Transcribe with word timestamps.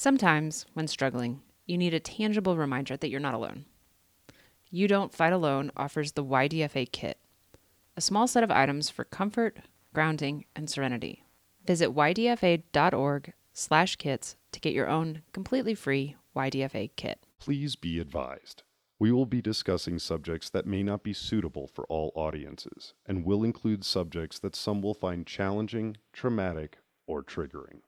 Sometimes, 0.00 0.64
when 0.74 0.86
struggling, 0.86 1.40
you 1.66 1.76
need 1.76 1.92
a 1.92 1.98
tangible 1.98 2.56
reminder 2.56 2.96
that 2.96 3.10
you're 3.10 3.18
not 3.18 3.34
alone. 3.34 3.64
You 4.70 4.86
Don't 4.86 5.12
Fight 5.12 5.32
Alone 5.32 5.72
offers 5.76 6.12
the 6.12 6.24
YDFA 6.24 6.92
Kit, 6.92 7.18
a 7.96 8.00
small 8.00 8.28
set 8.28 8.44
of 8.44 8.50
items 8.52 8.90
for 8.90 9.02
comfort, 9.02 9.58
grounding, 9.92 10.44
and 10.54 10.70
serenity. 10.70 11.24
Visit 11.66 11.96
ydfa.org 11.96 13.32
slash 13.52 13.96
kits 13.96 14.36
to 14.52 14.60
get 14.60 14.72
your 14.72 14.86
own 14.86 15.22
completely 15.32 15.74
free 15.74 16.14
YDFA 16.36 16.90
kit. 16.94 17.26
Please 17.40 17.74
be 17.74 17.98
advised. 17.98 18.62
We 19.00 19.10
will 19.10 19.26
be 19.26 19.42
discussing 19.42 19.98
subjects 19.98 20.48
that 20.50 20.64
may 20.64 20.84
not 20.84 21.02
be 21.02 21.12
suitable 21.12 21.66
for 21.66 21.84
all 21.88 22.12
audiences 22.14 22.94
and 23.04 23.24
will 23.24 23.42
include 23.42 23.84
subjects 23.84 24.38
that 24.38 24.54
some 24.54 24.80
will 24.80 24.94
find 24.94 25.26
challenging, 25.26 25.96
traumatic, 26.12 26.78
or 27.08 27.24
triggering. 27.24 27.80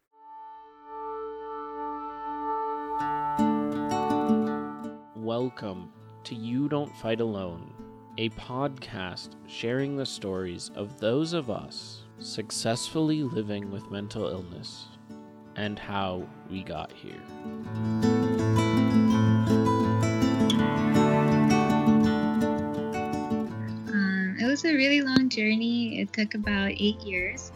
Welcome 5.16 5.92
to 6.24 6.34
You 6.34 6.68
Don't 6.68 6.94
Fight 6.96 7.20
Alone, 7.20 7.72
a 8.18 8.30
podcast 8.30 9.30
sharing 9.46 9.96
the 9.96 10.04
stories 10.04 10.70
of 10.74 10.98
those 10.98 11.32
of 11.32 11.48
us 11.50 12.02
successfully 12.18 13.22
living 13.22 13.70
with 13.70 13.90
mental 13.90 14.28
illness 14.28 14.88
and 15.56 15.78
how 15.78 16.26
we 16.50 16.62
got 16.62 16.92
here. 16.92 17.20
Um, 23.88 24.36
it 24.40 24.46
was 24.46 24.64
a 24.64 24.74
really 24.74 25.00
long 25.02 25.28
journey. 25.28 26.00
It 26.00 26.12
took 26.12 26.34
about 26.34 26.72
eight 26.72 27.00
years. 27.00 27.52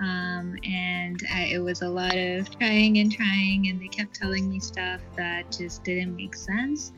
Um, 0.00 0.56
and 0.64 1.20
I, 1.32 1.50
it 1.52 1.58
was 1.58 1.82
a 1.82 1.88
lot 1.88 2.16
of 2.16 2.50
trying 2.58 2.98
and 2.98 3.12
trying, 3.12 3.68
and 3.68 3.80
they 3.80 3.88
kept 3.88 4.14
telling 4.14 4.48
me 4.48 4.60
stuff 4.60 5.00
that 5.16 5.52
just 5.52 5.84
didn't 5.84 6.16
make 6.16 6.34
sense. 6.34 6.92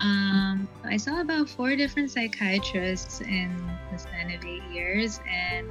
Um, 0.00 0.68
I 0.84 0.96
saw 0.96 1.20
about 1.20 1.48
four 1.48 1.76
different 1.76 2.10
psychiatrists 2.10 3.20
in 3.22 3.56
the 3.90 3.98
span 3.98 4.30
of 4.32 4.44
eight 4.44 4.62
years, 4.72 5.20
and 5.30 5.68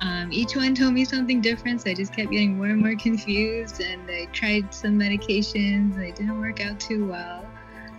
um, 0.00 0.32
each 0.32 0.56
one 0.56 0.74
told 0.74 0.94
me 0.94 1.04
something 1.04 1.40
different. 1.40 1.82
So 1.82 1.90
I 1.90 1.94
just 1.94 2.14
kept 2.14 2.30
getting 2.30 2.56
more 2.56 2.66
and 2.66 2.80
more 2.80 2.96
confused. 2.96 3.80
And 3.80 4.10
I 4.10 4.26
tried 4.32 4.74
some 4.74 4.98
medications, 4.98 5.96
they 5.96 6.10
didn't 6.10 6.40
work 6.40 6.60
out 6.60 6.80
too 6.80 7.06
well. 7.06 7.46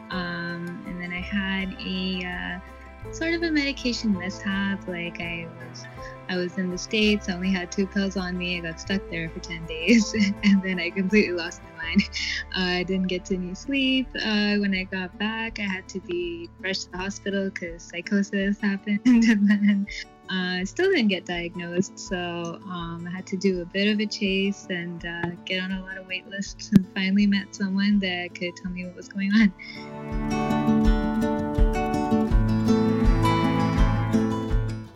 Um, 0.09 0.83
and 0.87 1.01
then 1.01 1.11
I 1.11 1.21
had 1.21 1.75
a 1.79 2.25
uh, 2.25 2.76
sort 3.11 3.33
of 3.33 3.43
a 3.43 3.51
medication 3.51 4.17
mishap. 4.17 4.87
Like 4.87 5.19
I 5.21 5.47
was 5.69 5.85
I 6.29 6.37
was 6.37 6.57
in 6.57 6.69
the 6.69 6.77
States, 6.77 7.29
I 7.29 7.33
only 7.33 7.51
had 7.51 7.71
two 7.71 7.87
pills 7.87 8.17
on 8.17 8.37
me. 8.37 8.57
I 8.57 8.61
got 8.61 8.79
stuck 8.79 9.01
there 9.09 9.29
for 9.29 9.39
10 9.39 9.65
days 9.65 10.13
and 10.43 10.61
then 10.61 10.79
I 10.79 10.89
completely 10.89 11.33
lost 11.33 11.61
my 11.63 11.83
mind. 11.83 12.09
Uh, 12.55 12.79
I 12.79 12.83
didn't 12.83 13.07
get 13.07 13.31
any 13.31 13.55
sleep. 13.55 14.07
Uh, 14.15 14.57
when 14.57 14.73
I 14.73 14.83
got 14.83 15.17
back, 15.17 15.59
I 15.59 15.63
had 15.63 15.87
to 15.89 15.99
be 16.01 16.49
rushed 16.59 16.83
to 16.83 16.91
the 16.91 16.97
hospital 16.97 17.49
because 17.49 17.83
psychosis 17.83 18.59
happened. 18.61 19.01
and 19.05 19.23
then 19.23 19.87
I 20.29 20.61
uh, 20.61 20.65
still 20.65 20.91
didn't 20.91 21.07
get 21.07 21.25
diagnosed. 21.25 21.97
So 21.97 22.17
um, 22.17 23.07
I 23.07 23.15
had 23.15 23.25
to 23.27 23.37
do 23.37 23.61
a 23.61 23.65
bit 23.65 23.87
of 23.87 23.99
a 23.99 24.05
chase 24.05 24.67
and 24.69 25.05
uh, 25.05 25.29
get 25.45 25.63
on 25.63 25.71
a 25.71 25.81
lot 25.81 25.97
of 25.97 26.07
wait 26.07 26.27
lists 26.27 26.71
and 26.75 26.85
finally 26.93 27.27
met 27.27 27.55
someone 27.55 27.99
that 27.99 28.35
could 28.35 28.55
tell 28.57 28.71
me 28.71 28.85
what 28.85 28.95
was 28.95 29.07
going 29.07 29.31
on. 29.33 30.56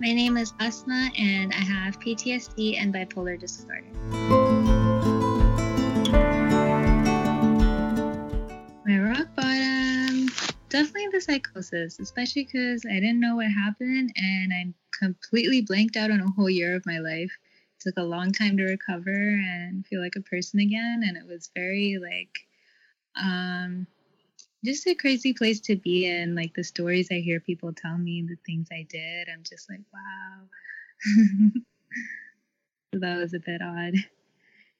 My 0.01 0.13
name 0.13 0.35
is 0.35 0.51
Asma, 0.59 1.11
and 1.15 1.53
I 1.53 1.57
have 1.57 1.99
PTSD 1.99 2.81
and 2.81 2.91
bipolar 2.91 3.39
disorder. 3.39 3.85
My 8.83 8.97
rock 8.97 9.27
bottom, 9.35 10.25
definitely 10.69 11.09
the 11.11 11.21
psychosis, 11.21 11.99
especially 11.99 12.45
because 12.45 12.83
I 12.83 12.95
didn't 12.95 13.19
know 13.19 13.35
what 13.35 13.51
happened 13.51 14.11
and 14.15 14.51
I'm 14.51 14.73
completely 14.91 15.61
blanked 15.61 15.95
out 15.95 16.09
on 16.09 16.19
a 16.19 16.31
whole 16.31 16.49
year 16.49 16.75
of 16.75 16.83
my 16.87 16.97
life. 16.97 17.37
It 17.77 17.83
took 17.83 17.97
a 17.97 18.03
long 18.03 18.31
time 18.31 18.57
to 18.57 18.63
recover 18.63 19.11
and 19.11 19.85
feel 19.85 20.01
like 20.01 20.15
a 20.15 20.21
person 20.21 20.61
again, 20.61 21.03
and 21.05 21.15
it 21.15 21.27
was 21.27 21.51
very 21.53 21.99
like, 22.01 22.39
um, 23.23 23.85
just 24.63 24.87
a 24.87 24.95
crazy 24.95 25.33
place 25.33 25.59
to 25.61 25.75
be 25.75 26.05
in. 26.05 26.35
Like 26.35 26.53
the 26.53 26.63
stories 26.63 27.09
I 27.11 27.15
hear 27.15 27.39
people 27.39 27.73
tell 27.73 27.97
me, 27.97 28.25
the 28.27 28.37
things 28.45 28.67
I 28.71 28.85
did, 28.89 29.27
I'm 29.29 29.43
just 29.43 29.69
like, 29.69 29.81
wow. 29.93 30.47
so 32.93 32.99
that 32.99 33.17
was 33.17 33.33
a 33.33 33.39
bit 33.39 33.61
odd. 33.61 33.95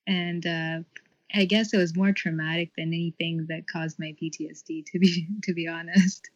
And 0.07 0.45
uh, 0.45 0.79
I 1.33 1.45
guess 1.45 1.73
it 1.73 1.77
was 1.77 1.95
more 1.95 2.11
traumatic 2.11 2.71
than 2.77 2.87
anything 2.87 3.45
that 3.49 3.67
caused 3.67 3.99
my 3.99 4.15
PTSD. 4.21 4.85
To 4.91 4.99
be 4.99 5.27
to 5.43 5.53
be 5.53 5.67
honest. 5.67 6.29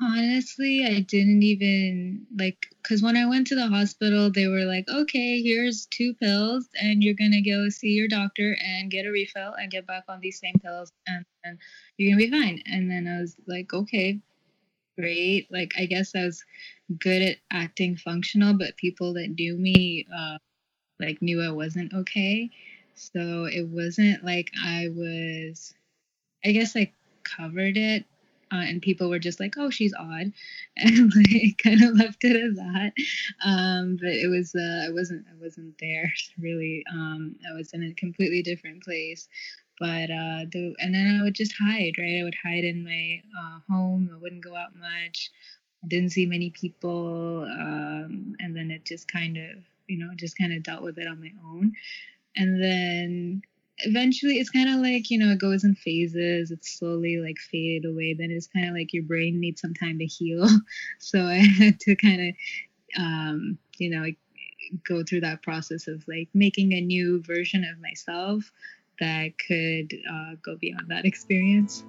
Honestly, 0.00 0.84
I 0.84 1.00
didn't 1.00 1.42
even 1.44 2.26
like 2.36 2.66
because 2.82 3.02
when 3.02 3.16
I 3.16 3.24
went 3.26 3.46
to 3.48 3.54
the 3.54 3.68
hospital, 3.68 4.30
they 4.30 4.46
were 4.48 4.64
like, 4.64 4.88
okay, 4.88 5.40
here's 5.40 5.86
two 5.86 6.14
pills, 6.14 6.68
and 6.80 7.02
you're 7.02 7.14
gonna 7.14 7.40
go 7.40 7.68
see 7.68 7.90
your 7.90 8.08
doctor 8.08 8.56
and 8.60 8.90
get 8.90 9.06
a 9.06 9.10
refill 9.10 9.52
and 9.54 9.70
get 9.70 9.86
back 9.86 10.04
on 10.08 10.20
these 10.20 10.40
same 10.40 10.54
pills, 10.62 10.90
and, 11.06 11.24
and 11.44 11.58
you're 11.96 12.10
gonna 12.16 12.24
be 12.26 12.30
fine. 12.30 12.62
And 12.66 12.90
then 12.90 13.06
I 13.06 13.20
was 13.20 13.36
like, 13.46 13.72
okay, 13.72 14.18
great. 14.98 15.50
Like, 15.52 15.74
I 15.78 15.86
guess 15.86 16.14
I 16.16 16.24
was 16.26 16.44
good 16.98 17.22
at 17.22 17.38
acting 17.52 17.96
functional, 17.96 18.54
but 18.54 18.76
people 18.76 19.14
that 19.14 19.34
knew 19.38 19.56
me, 19.56 20.06
uh, 20.14 20.38
like, 21.00 21.22
knew 21.22 21.42
I 21.42 21.50
wasn't 21.52 21.94
okay. 21.94 22.50
So 22.94 23.46
it 23.46 23.68
wasn't 23.68 24.24
like 24.24 24.50
I 24.62 24.88
was, 24.90 25.74
I 26.44 26.52
guess 26.52 26.76
I 26.76 26.92
covered 27.24 27.76
it 27.78 28.04
uh, 28.52 28.56
and 28.56 28.82
people 28.82 29.08
were 29.08 29.18
just 29.18 29.40
like, 29.40 29.54
"Oh, 29.56 29.70
she's 29.70 29.94
odd," 29.94 30.32
and 30.76 31.12
like 31.16 31.58
kind 31.62 31.82
of 31.82 31.96
left 31.96 32.24
it 32.24 32.36
as 32.36 32.56
that. 32.56 32.92
Um, 33.44 33.96
but 33.96 34.10
it 34.10 34.28
was 34.28 34.54
uh, 34.54 34.86
I 34.86 34.90
wasn't 34.90 35.26
I 35.30 35.42
wasn't 35.42 35.74
there 35.80 36.12
really. 36.38 36.84
Um, 36.92 37.36
I 37.50 37.54
was 37.56 37.72
in 37.72 37.82
a 37.82 37.94
completely 37.94 38.42
different 38.42 38.82
place. 38.84 39.28
But 39.80 40.10
uh, 40.10 40.46
the 40.52 40.74
and 40.78 40.94
then 40.94 41.18
I 41.18 41.24
would 41.24 41.34
just 41.34 41.54
hide, 41.58 41.94
right? 41.98 42.20
I 42.20 42.24
would 42.24 42.36
hide 42.40 42.64
in 42.64 42.84
my 42.84 43.22
uh, 43.36 43.58
home. 43.68 44.10
I 44.14 44.18
wouldn't 44.18 44.44
go 44.44 44.54
out 44.54 44.76
much. 44.76 45.30
I 45.82 45.88
didn't 45.88 46.10
see 46.10 46.26
many 46.26 46.50
people, 46.50 47.42
um, 47.42 48.36
and 48.38 48.54
then 48.54 48.70
it 48.70 48.84
just 48.84 49.08
kind 49.08 49.36
of, 49.36 49.64
you 49.88 49.98
know, 49.98 50.12
just 50.14 50.38
kind 50.38 50.52
of 50.52 50.62
dealt 50.62 50.82
with 50.82 50.98
it 50.98 51.08
on 51.08 51.20
my 51.20 51.32
own. 51.44 51.72
And 52.36 52.62
then 52.62 53.42
eventually 53.84 54.38
it's 54.38 54.50
kind 54.50 54.68
of 54.68 54.80
like 54.80 55.10
you 55.10 55.18
know 55.18 55.32
it 55.32 55.38
goes 55.38 55.64
in 55.64 55.74
phases 55.74 56.50
it's 56.50 56.78
slowly 56.78 57.18
like 57.18 57.38
faded 57.38 57.88
away 57.88 58.14
then 58.14 58.30
it's 58.30 58.46
kind 58.46 58.68
of 58.68 58.74
like 58.74 58.92
your 58.92 59.02
brain 59.02 59.40
needs 59.40 59.60
some 59.60 59.74
time 59.74 59.98
to 59.98 60.06
heal. 60.06 60.46
So 60.98 61.20
i 61.20 61.34
had 61.34 61.80
to 61.80 61.96
kind 61.96 62.28
of 62.28 62.34
um 63.02 63.58
you 63.78 63.90
know 63.90 64.06
go 64.88 65.02
through 65.02 65.20
that 65.20 65.42
process 65.42 65.88
of 65.88 66.04
like 66.08 66.28
making 66.34 66.72
a 66.72 66.80
new 66.80 67.22
version 67.22 67.64
of 67.64 67.80
myself 67.80 68.50
that 69.00 69.32
could 69.46 69.92
uh, 70.10 70.36
go 70.42 70.56
beyond 70.60 70.88
that 70.88 71.04
experience 71.04 71.84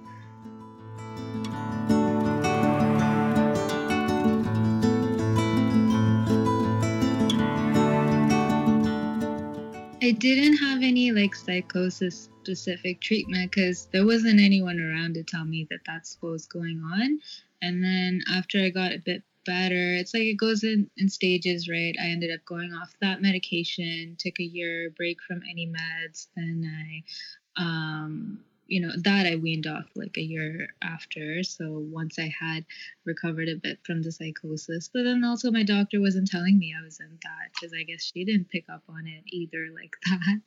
I 10.04 10.10
didn't 10.10 10.58
have 10.58 10.82
any 10.82 11.12
like 11.12 11.34
psychosis 11.34 12.28
specific 12.42 13.00
treatment 13.00 13.50
because 13.50 13.86
there 13.90 14.04
wasn't 14.04 14.38
anyone 14.38 14.78
around 14.78 15.14
to 15.14 15.22
tell 15.22 15.46
me 15.46 15.66
that 15.70 15.80
that's 15.86 16.18
what 16.20 16.32
was 16.32 16.44
going 16.44 16.82
on. 16.84 17.20
And 17.62 17.82
then 17.82 18.20
after 18.30 18.62
I 18.62 18.68
got 18.68 18.92
a 18.92 18.98
bit 18.98 19.22
better, 19.46 19.94
it's 19.94 20.12
like 20.12 20.24
it 20.24 20.36
goes 20.36 20.62
in, 20.62 20.90
in 20.98 21.08
stages, 21.08 21.70
right? 21.70 21.94
I 21.98 22.08
ended 22.08 22.30
up 22.34 22.44
going 22.44 22.74
off 22.74 22.92
that 23.00 23.22
medication, 23.22 24.16
took 24.18 24.38
a 24.40 24.44
year 24.44 24.90
break 24.94 25.22
from 25.26 25.40
any 25.50 25.66
meds. 25.66 26.26
Then 26.36 26.70
I 26.70 27.62
um, 27.62 28.40
you 28.66 28.80
know 28.80 28.92
that 28.96 29.26
i 29.26 29.36
weaned 29.36 29.66
off 29.66 29.84
like 29.94 30.16
a 30.16 30.22
year 30.22 30.68
after. 30.82 31.42
So 31.42 31.78
once 31.90 32.18
i 32.18 32.32
had 32.40 32.64
recovered 33.04 33.48
a 33.48 33.56
bit 33.56 33.78
from 33.84 34.02
the 34.02 34.12
psychosis 34.12 34.88
but 34.92 35.04
then 35.04 35.24
also 35.24 35.50
my 35.50 35.62
doctor 35.62 36.00
wasn't 36.00 36.30
telling 36.30 36.58
me 36.58 36.74
i 36.78 36.84
was 36.84 37.00
in 37.00 37.18
that 37.22 37.50
because 37.54 37.74
i 37.78 37.82
guess 37.82 38.10
she 38.14 38.24
didn't 38.24 38.50
pick 38.50 38.64
up 38.72 38.82
on 38.88 39.06
it 39.06 39.24
either 39.26 39.68
like 39.74 39.96
that. 40.06 40.40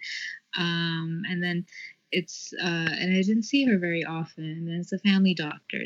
Um, 0.60 1.24
and 1.30 1.44
then 1.44 1.66
it's 2.12 2.54
uh, 2.62 2.66
and 2.66 3.16
i 3.16 3.22
didn't 3.22 3.44
see 3.44 3.66
her 3.66 3.78
very 3.78 4.04
often 4.04 4.44
and 4.46 4.80
it's 4.80 4.94
a 4.94 5.00
family 5.00 5.34
doctor 5.34 5.80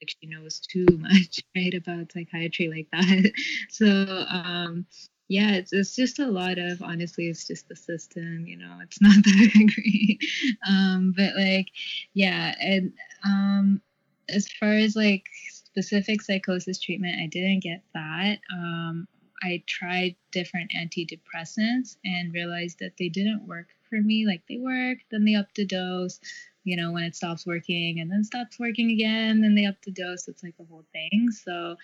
like 0.00 0.14
she 0.20 0.28
knows 0.28 0.60
too 0.60 0.86
much 0.98 1.42
right 1.56 1.74
about 1.74 2.12
psychiatry 2.12 2.68
like 2.68 2.88
that. 2.92 3.32
So 3.70 3.86
um 4.28 4.86
yeah 5.28 5.52
it's, 5.52 5.72
it's 5.72 5.96
just 5.96 6.18
a 6.18 6.26
lot 6.26 6.58
of 6.58 6.82
honestly 6.82 7.28
it's 7.28 7.46
just 7.46 7.68
the 7.68 7.76
system 7.76 8.44
you 8.46 8.56
know 8.56 8.78
it's 8.82 8.98
not 9.00 9.16
that 9.24 9.72
great 9.74 10.20
um 10.68 11.14
but 11.16 11.34
like 11.36 11.68
yeah 12.12 12.54
and 12.60 12.92
um 13.24 13.80
as 14.28 14.48
far 14.60 14.72
as 14.72 14.96
like 14.96 15.26
specific 15.48 16.22
psychosis 16.22 16.80
treatment 16.80 17.20
i 17.20 17.26
didn't 17.26 17.62
get 17.62 17.82
that 17.94 18.38
um 18.52 19.06
I 19.44 19.62
tried 19.66 20.16
different 20.32 20.72
antidepressants 20.72 21.96
and 22.04 22.32
realized 22.32 22.78
that 22.78 22.96
they 22.98 23.10
didn't 23.10 23.46
work 23.46 23.66
for 23.90 24.00
me. 24.00 24.26
Like 24.26 24.42
they 24.48 24.56
work, 24.56 24.98
then 25.10 25.24
they 25.24 25.34
up 25.34 25.52
the 25.54 25.66
dose, 25.66 26.18
you 26.64 26.76
know, 26.76 26.92
when 26.92 27.04
it 27.04 27.14
stops 27.14 27.46
working 27.46 28.00
and 28.00 28.10
then 28.10 28.24
stops 28.24 28.58
working 28.58 28.90
again, 28.90 29.42
then 29.42 29.54
they 29.54 29.66
up 29.66 29.76
the 29.84 29.92
dose. 29.92 30.28
It's 30.28 30.42
like 30.42 30.54
a 30.60 30.64
whole 30.64 30.86
thing. 30.92 31.28
So, 31.30 31.76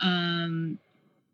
um, 0.00 0.78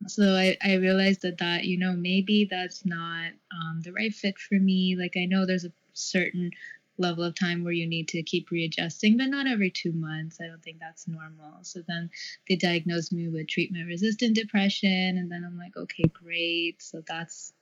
so 0.07 0.35
I, 0.35 0.57
I 0.63 0.75
realized 0.75 1.23
that 1.23 1.39
that 1.39 1.65
you 1.65 1.79
know 1.79 1.93
maybe 1.93 2.47
that's 2.51 2.85
not 2.85 3.33
um, 3.53 3.81
the 3.83 3.93
right 3.93 4.13
fit 4.13 4.39
for 4.39 4.57
me. 4.57 4.97
Like 4.99 5.15
i 5.17 5.25
know 5.25 5.47
there's 5.47 5.65
a 5.65 5.73
certain 5.93 6.51
level 6.97 7.25
of 7.25 7.35
time 7.35 7.65
where 7.65 7.73
you 7.73 7.89
need 7.89 8.07
to 8.07 8.23
keep 8.23 8.51
readjusting 8.51 9.17
but 9.17 9.27
not 9.27 9.47
every 9.47 9.71
two 9.71 9.93
months. 9.93 10.39
I 10.41 10.47
don't 10.47 10.63
think 10.63 10.79
that's 10.79 11.09
normal. 11.09 11.59
So 11.63 11.81
then 11.89 12.11
they 12.49 12.57
diagnosed 12.57 13.13
me 13.13 13.29
with 13.29 13.49
treatment 13.49 13.89
resistant 13.89 14.37
depression 14.37 15.19
and 15.19 15.31
then 15.31 15.45
i'm 15.45 15.59
like 15.59 15.77
okay 15.77 16.05
great. 16.13 16.83
So 16.83 17.03
that's 17.07 17.53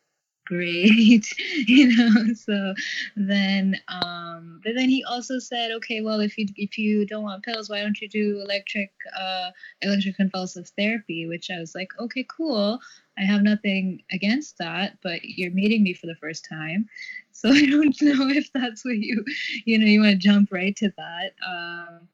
great 0.45 1.27
you 1.69 1.97
know 1.97 2.35
so 2.35 2.75
then 3.17 3.77
um 3.89 4.61
but 4.65 4.75
then 4.75 4.89
he 4.89 5.05
also 5.05 5.39
said 5.39 5.71
okay 5.71 6.01
well 6.01 6.21
if 6.21 6.37
you 6.37 6.47
if 6.57 6.77
you 6.77 7.07
don't 7.07 7.23
want 7.23 7.45
pills 7.45 7.71
why 7.71 7.81
don't 7.81 8.01
you 8.01 8.09
do 8.09 8.41
electric 8.41 8.91
uh 9.19 9.51
electroconvulsive 9.85 10.69
therapy? 10.77 11.27
Which 11.27 11.51
i 11.51 11.59
was 11.59 11.75
like 11.75 11.89
okay 12.01 12.27
cool. 12.29 12.81
I 13.19 13.23
have 13.25 13.43
nothing 13.43 14.03
against 14.11 14.59
that 14.59 14.99
but 15.03 15.21
you're 15.23 15.53
meeting 15.53 15.83
me 15.83 15.95
for 15.95 16.07
the 16.07 16.17
first 16.17 16.47
time. 16.49 16.89
So 17.35 17.49
i 17.51 17.65
don't 17.67 18.01
know 18.03 18.29
if 18.29 18.53
that's 18.53 18.85
what 18.85 18.97
you 18.99 19.25
you 19.65 19.79
know 19.79 19.87
you 19.87 20.01
want 20.01 20.13
to 20.13 20.19
jump 20.19 20.53
right 20.53 20.77
to 20.77 20.93
that. 20.97 21.33
Um 21.47 22.09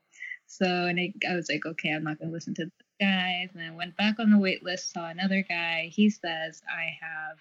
so 0.46 0.64
and 0.66 0.98
I, 0.98 1.12
I 1.28 1.34
was 1.34 1.48
like 1.50 1.66
okay 1.66 1.90
i'm 1.90 2.04
not 2.04 2.18
to 2.20 2.26
listen 2.26 2.54
to 2.54 2.66
the 2.66 2.70
guys. 3.00 3.50
And 3.54 3.62
i 3.62 3.74
went 3.74 3.96
back 3.96 4.18
on 4.18 4.30
the 4.30 4.38
wait 4.38 4.62
list 4.62 4.92
saw 4.92 5.08
another 5.08 5.44
guy. 5.48 5.90
He 5.92 6.10
says 6.10 6.62
i 6.68 6.96
have 7.00 7.38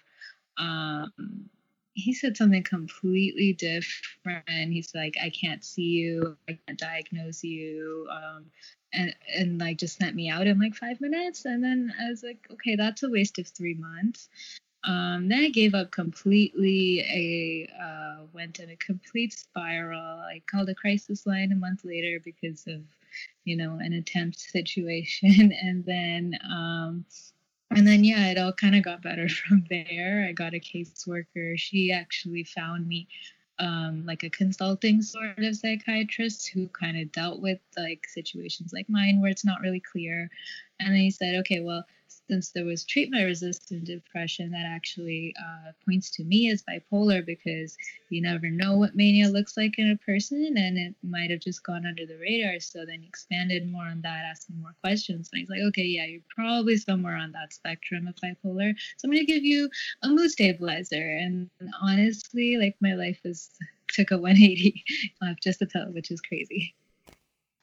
um, 0.58 1.48
he 1.94 2.14
said 2.14 2.36
something 2.36 2.62
completely 2.62 3.52
different. 3.54 4.72
He's 4.72 4.94
like, 4.94 5.16
I 5.22 5.30
can't 5.30 5.64
see 5.64 5.82
you, 5.82 6.36
I 6.48 6.58
can't 6.66 6.78
diagnose 6.78 7.42
you. 7.42 8.08
Um, 8.10 8.46
and, 8.92 9.14
and 9.36 9.60
like 9.60 9.78
just 9.78 9.98
sent 9.98 10.14
me 10.14 10.28
out 10.30 10.46
in 10.46 10.58
like 10.58 10.74
five 10.74 11.00
minutes. 11.00 11.44
And 11.44 11.62
then 11.62 11.92
I 12.00 12.08
was 12.08 12.22
like, 12.22 12.46
okay, 12.52 12.76
that's 12.76 13.02
a 13.02 13.10
waste 13.10 13.38
of 13.38 13.48
three 13.48 13.74
months. 13.74 14.28
Um, 14.84 15.28
then 15.28 15.40
I 15.40 15.48
gave 15.50 15.74
up 15.74 15.90
completely. 15.90 17.04
I 17.04 17.82
uh, 17.82 18.22
went 18.32 18.60
in 18.60 18.70
a 18.70 18.76
complete 18.76 19.32
spiral. 19.32 20.20
I 20.20 20.40
called 20.50 20.68
a 20.68 20.74
crisis 20.74 21.26
line 21.26 21.52
a 21.52 21.56
month 21.56 21.84
later 21.84 22.20
because 22.24 22.66
of, 22.68 22.82
you 23.44 23.56
know, 23.56 23.78
an 23.80 23.92
attempt 23.92 24.38
situation. 24.38 25.52
And 25.62 25.84
then 25.84 26.38
um, 26.48 27.04
and 27.70 27.86
then 27.86 28.04
yeah 28.04 28.30
it 28.30 28.38
all 28.38 28.52
kind 28.52 28.74
of 28.74 28.82
got 28.82 29.02
better 29.02 29.28
from 29.48 29.64
there. 29.70 30.26
I 30.28 30.32
got 30.32 30.54
a 30.54 30.60
caseworker. 30.60 31.58
She 31.58 31.92
actually 31.92 32.44
found 32.44 32.86
me 32.86 33.08
um, 33.58 34.06
like 34.06 34.22
a 34.22 34.30
consulting 34.30 35.02
sort 35.02 35.38
of 35.38 35.56
psychiatrist 35.56 36.48
who 36.48 36.68
kind 36.68 36.98
of 36.98 37.10
dealt 37.10 37.40
with 37.40 37.58
like 37.76 38.06
situations 38.06 38.72
like 38.72 38.88
mine 38.88 39.20
where 39.20 39.30
it's 39.30 39.44
not 39.44 39.60
really 39.60 39.80
clear. 39.80 40.30
And 40.80 40.90
then 40.90 41.00
he 41.00 41.10
said 41.10 41.34
okay 41.40 41.60
well 41.60 41.84
since 42.28 42.50
there 42.50 42.64
was 42.64 42.84
treatment 42.84 43.24
resistant 43.24 43.84
depression, 43.84 44.50
that 44.50 44.66
actually 44.66 45.34
uh, 45.38 45.72
points 45.84 46.10
to 46.12 46.24
me 46.24 46.50
as 46.50 46.62
bipolar 46.62 47.24
because 47.24 47.76
you 48.10 48.22
never 48.22 48.50
know 48.50 48.76
what 48.76 48.94
mania 48.94 49.28
looks 49.28 49.56
like 49.56 49.78
in 49.78 49.90
a 49.90 50.04
person 50.04 50.54
and 50.56 50.78
it 50.78 50.94
might 51.02 51.30
have 51.30 51.40
just 51.40 51.62
gone 51.62 51.86
under 51.86 52.06
the 52.06 52.18
radar. 52.18 52.60
So 52.60 52.84
then 52.84 53.00
he 53.00 53.08
expanded 53.08 53.70
more 53.70 53.84
on 53.84 54.02
that, 54.02 54.24
asking 54.24 54.60
more 54.60 54.74
questions. 54.82 55.30
And 55.32 55.40
he's 55.40 55.50
like, 55.50 55.62
okay, 55.68 55.84
yeah, 55.84 56.06
you're 56.06 56.20
probably 56.34 56.76
somewhere 56.76 57.16
on 57.16 57.32
that 57.32 57.52
spectrum 57.52 58.06
of 58.06 58.14
bipolar. 58.16 58.74
So 58.96 59.06
I'm 59.06 59.10
going 59.10 59.24
to 59.24 59.32
give 59.32 59.44
you 59.44 59.70
a 60.02 60.08
mood 60.08 60.30
stabilizer. 60.30 60.96
And 60.96 61.50
honestly, 61.82 62.56
like 62.56 62.76
my 62.80 62.94
life 62.94 63.20
was 63.24 63.50
took 63.88 64.10
a 64.10 64.18
180 64.18 64.84
left 65.22 65.42
just 65.42 65.60
to 65.60 65.66
tell, 65.66 65.86
which 65.92 66.10
is 66.10 66.20
crazy. 66.20 66.74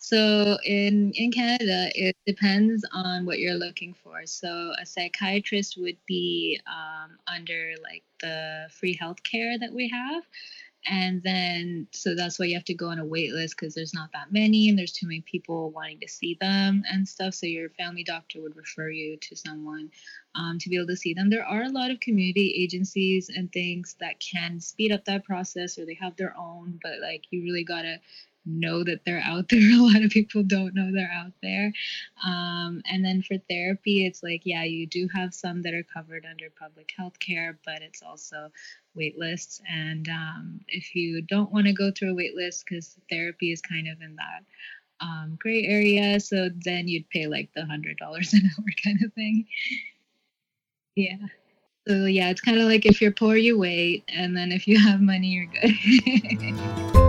So 0.05 0.59
in 0.63 1.13
in 1.15 1.31
Canada, 1.31 1.89
it 1.95 2.15
depends 2.27 2.85
on 2.93 3.25
what 3.25 3.39
you're 3.39 3.55
looking 3.55 3.95
for. 3.95 4.27
So 4.27 4.71
a 4.79 4.85
psychiatrist 4.85 5.77
would 5.79 5.97
be 6.05 6.61
um, 6.67 7.17
under 7.25 7.73
like 7.81 8.03
the 8.21 8.67
free 8.69 8.95
healthcare 8.95 9.59
that 9.59 9.73
we 9.73 9.89
have, 9.89 10.21
and 10.85 11.23
then 11.23 11.87
so 11.91 12.13
that's 12.13 12.37
why 12.37 12.45
you 12.45 12.53
have 12.53 12.65
to 12.65 12.75
go 12.75 12.89
on 12.89 12.99
a 12.99 13.05
wait 13.05 13.31
list 13.33 13.55
because 13.57 13.73
there's 13.73 13.95
not 13.95 14.11
that 14.13 14.31
many 14.31 14.69
and 14.69 14.77
there's 14.77 14.91
too 14.91 15.07
many 15.07 15.21
people 15.21 15.71
wanting 15.71 15.99
to 16.01 16.07
see 16.07 16.37
them 16.39 16.83
and 16.87 17.07
stuff. 17.07 17.33
So 17.33 17.47
your 17.47 17.69
family 17.71 18.03
doctor 18.03 18.43
would 18.43 18.55
refer 18.55 18.91
you 18.91 19.17
to 19.17 19.35
someone 19.35 19.89
um, 20.35 20.59
to 20.59 20.69
be 20.69 20.75
able 20.75 20.85
to 20.85 20.95
see 20.95 21.15
them. 21.15 21.31
There 21.31 21.47
are 21.47 21.63
a 21.63 21.69
lot 21.69 21.89
of 21.89 21.99
community 21.99 22.53
agencies 22.63 23.31
and 23.35 23.51
things 23.51 23.95
that 23.99 24.19
can 24.19 24.59
speed 24.59 24.91
up 24.91 25.03
that 25.05 25.25
process, 25.25 25.79
or 25.79 25.87
they 25.87 25.97
have 25.99 26.15
their 26.15 26.35
own, 26.37 26.79
but 26.83 26.99
like 27.01 27.23
you 27.31 27.41
really 27.41 27.63
gotta 27.63 27.99
know 28.45 28.83
that 28.83 29.01
they're 29.05 29.23
out 29.23 29.47
there. 29.49 29.59
A 29.59 29.81
lot 29.81 30.03
of 30.03 30.11
people 30.11 30.43
don't 30.43 30.75
know 30.75 30.91
they're 30.91 31.11
out 31.11 31.33
there. 31.41 31.71
Um, 32.25 32.81
and 32.89 33.03
then 33.03 33.21
for 33.21 33.37
therapy, 33.49 34.05
it's 34.05 34.23
like, 34.23 34.41
yeah, 34.45 34.63
you 34.63 34.87
do 34.87 35.07
have 35.13 35.33
some 35.33 35.61
that 35.63 35.73
are 35.73 35.85
covered 35.93 36.25
under 36.29 36.49
public 36.49 36.91
health 36.97 37.19
care, 37.19 37.57
but 37.65 37.81
it's 37.81 38.01
also 38.01 38.51
wait 38.93 39.17
lists. 39.17 39.61
And 39.69 40.07
um, 40.09 40.59
if 40.67 40.95
you 40.95 41.21
don't 41.21 41.51
want 41.51 41.67
to 41.67 41.73
go 41.73 41.91
through 41.91 42.11
a 42.11 42.15
wait 42.15 42.35
list, 42.35 42.65
because 42.67 42.97
therapy 43.09 43.51
is 43.51 43.61
kind 43.61 43.87
of 43.87 44.01
in 44.01 44.15
that 44.15 44.43
um, 45.01 45.37
gray 45.39 45.63
area, 45.65 46.19
so 46.19 46.49
then 46.63 46.87
you'd 46.87 47.09
pay 47.09 47.27
like 47.27 47.49
the 47.55 47.61
$100 47.61 47.95
an 48.33 48.51
hour 48.57 48.65
kind 48.83 49.03
of 49.03 49.13
thing. 49.13 49.47
Yeah. 50.95 51.17
So 51.87 52.05
yeah, 52.05 52.29
it's 52.29 52.41
kind 52.41 52.57
of 52.57 52.63
like 52.63 52.85
if 52.85 52.99
you're 52.99 53.11
poor, 53.11 53.35
you 53.35 53.59
wait, 53.59 54.05
and 54.07 54.35
then 54.35 54.51
if 54.51 54.67
you 54.67 54.79
have 54.79 55.01
money, 55.01 55.27
you're 55.27 55.45
good. 55.45 57.01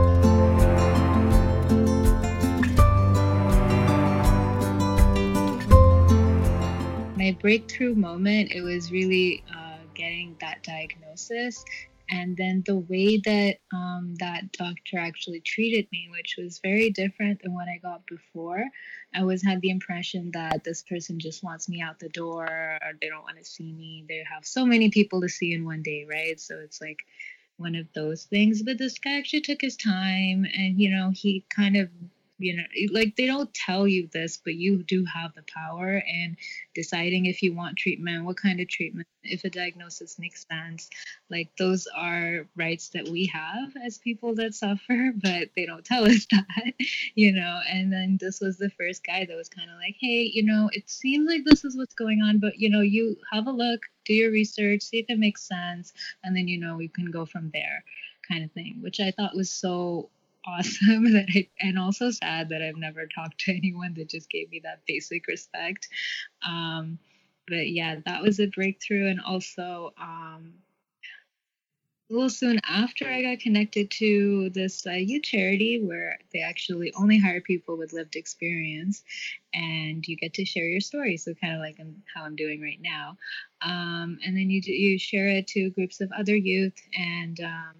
my 7.26 7.36
breakthrough 7.40 7.94
moment, 7.94 8.52
it 8.52 8.60
was 8.60 8.92
really 8.92 9.42
uh, 9.52 9.78
getting 9.94 10.36
that 10.40 10.62
diagnosis. 10.62 11.64
And 12.08 12.36
then 12.36 12.62
the 12.64 12.76
way 12.76 13.20
that 13.24 13.56
um, 13.74 14.14
that 14.20 14.52
doctor 14.52 14.98
actually 14.98 15.40
treated 15.40 15.88
me, 15.90 16.08
which 16.12 16.36
was 16.38 16.60
very 16.62 16.90
different 16.90 17.42
than 17.42 17.52
what 17.52 17.66
I 17.66 17.78
got 17.82 18.06
before. 18.06 18.64
I 19.12 19.20
always 19.20 19.44
had 19.44 19.60
the 19.60 19.70
impression 19.70 20.30
that 20.34 20.62
this 20.62 20.84
person 20.84 21.18
just 21.18 21.42
wants 21.42 21.68
me 21.68 21.82
out 21.82 21.98
the 21.98 22.08
door 22.10 22.46
or 22.46 22.92
they 23.00 23.08
don't 23.08 23.24
want 23.24 23.38
to 23.38 23.44
see 23.44 23.72
me. 23.72 24.04
They 24.08 24.22
have 24.32 24.44
so 24.44 24.64
many 24.64 24.90
people 24.90 25.20
to 25.22 25.28
see 25.28 25.52
in 25.52 25.64
one 25.64 25.82
day, 25.82 26.06
right? 26.08 26.38
So 26.38 26.60
it's 26.62 26.80
like 26.80 27.00
one 27.56 27.74
of 27.74 27.88
those 27.92 28.22
things. 28.22 28.62
But 28.62 28.78
this 28.78 29.00
guy 29.00 29.18
actually 29.18 29.40
took 29.40 29.60
his 29.60 29.76
time 29.76 30.46
and, 30.56 30.80
you 30.80 30.90
know, 30.90 31.10
he 31.12 31.44
kind 31.50 31.76
of 31.76 31.88
you 32.38 32.56
know 32.56 32.64
like 32.92 33.16
they 33.16 33.26
don't 33.26 33.52
tell 33.54 33.86
you 33.86 34.08
this 34.12 34.36
but 34.36 34.54
you 34.54 34.82
do 34.82 35.04
have 35.04 35.34
the 35.34 35.44
power 35.54 36.02
and 36.06 36.36
deciding 36.74 37.26
if 37.26 37.42
you 37.42 37.54
want 37.54 37.76
treatment 37.76 38.24
what 38.24 38.36
kind 38.36 38.60
of 38.60 38.68
treatment 38.68 39.06
if 39.28 39.44
a 39.44 39.50
diagnosis 39.50 40.18
makes 40.18 40.46
sense. 40.48 40.88
Like 41.30 41.50
those 41.58 41.86
are 41.94 42.46
rights 42.56 42.90
that 42.90 43.08
we 43.08 43.26
have 43.26 43.72
as 43.84 43.98
people 43.98 44.34
that 44.36 44.54
suffer 44.54 45.12
but 45.22 45.48
they 45.56 45.66
don't 45.66 45.84
tell 45.84 46.04
us 46.04 46.26
that 46.30 46.74
you 47.14 47.32
know? 47.32 47.60
And 47.68 47.92
then 47.92 48.18
this 48.20 48.40
was 48.40 48.58
the 48.58 48.70
first 48.70 49.04
guy 49.04 49.24
that 49.24 49.36
was 49.36 49.48
kind 49.48 49.70
of 49.70 49.76
like 49.76 49.96
hey 50.00 50.30
you 50.32 50.42
know 50.42 50.70
it 50.72 50.88
seems 50.88 51.28
like 51.28 51.44
this 51.44 51.64
is 51.64 51.76
what's 51.76 51.94
going 51.94 52.22
on 52.22 52.38
but 52.38 52.58
you 52.58 52.70
know 52.70 52.80
you 52.80 53.16
have 53.32 53.46
a 53.46 53.50
look 53.50 53.80
do 54.04 54.14
your 54.14 54.30
research 54.30 54.82
see 54.82 54.98
if 54.98 55.06
it 55.08 55.18
makes 55.18 55.42
sense 55.42 55.92
and 56.22 56.36
then 56.36 56.48
you 56.48 56.58
know 56.58 56.76
we 56.76 56.88
can 56.88 57.10
go 57.10 57.24
from 57.24 57.50
there 57.52 57.84
kind 58.28 58.44
of 58.44 58.52
thing 58.52 58.78
which 58.80 59.00
i 59.00 59.10
thought 59.10 59.34
was 59.34 59.50
so 59.50 60.10
awesome 60.46 61.04
that 61.12 61.26
I, 61.34 61.48
and 61.60 61.78
also 61.78 62.10
sad 62.10 62.50
that 62.50 62.62
I've 62.62 62.76
never 62.76 63.06
talked 63.06 63.38
to 63.40 63.56
anyone 63.56 63.94
that 63.94 64.08
just 64.08 64.30
gave 64.30 64.50
me 64.50 64.60
that 64.64 64.82
basic 64.86 65.26
respect. 65.26 65.88
Um, 66.46 66.98
but 67.48 67.70
yeah, 67.70 67.96
that 68.06 68.22
was 68.22 68.40
a 68.40 68.46
breakthrough. 68.46 69.08
And 69.08 69.20
also, 69.20 69.92
um, 70.00 70.54
a 72.08 72.12
little 72.12 72.30
soon 72.30 72.60
after 72.64 73.08
I 73.08 73.22
got 73.22 73.40
connected 73.40 73.90
to 73.92 74.50
this 74.50 74.86
uh, 74.86 74.92
youth 74.92 75.24
charity 75.24 75.82
where 75.82 76.18
they 76.32 76.38
actually 76.38 76.92
only 76.94 77.18
hire 77.18 77.40
people 77.40 77.76
with 77.76 77.92
lived 77.92 78.14
experience 78.14 79.02
and 79.52 80.06
you 80.06 80.16
get 80.16 80.34
to 80.34 80.44
share 80.44 80.66
your 80.68 80.80
story. 80.80 81.16
So, 81.16 81.34
kind 81.34 81.54
of 81.54 81.60
like 81.60 81.78
how 82.14 82.22
I'm 82.22 82.36
doing 82.36 82.62
right 82.62 82.78
now. 82.80 83.16
Um, 83.60 84.18
and 84.24 84.36
then 84.36 84.50
you, 84.50 84.60
you 84.64 84.98
share 84.98 85.26
it 85.28 85.48
to 85.48 85.70
groups 85.70 86.00
of 86.00 86.12
other 86.16 86.36
youth 86.36 86.74
and 86.96 87.40
um, 87.40 87.74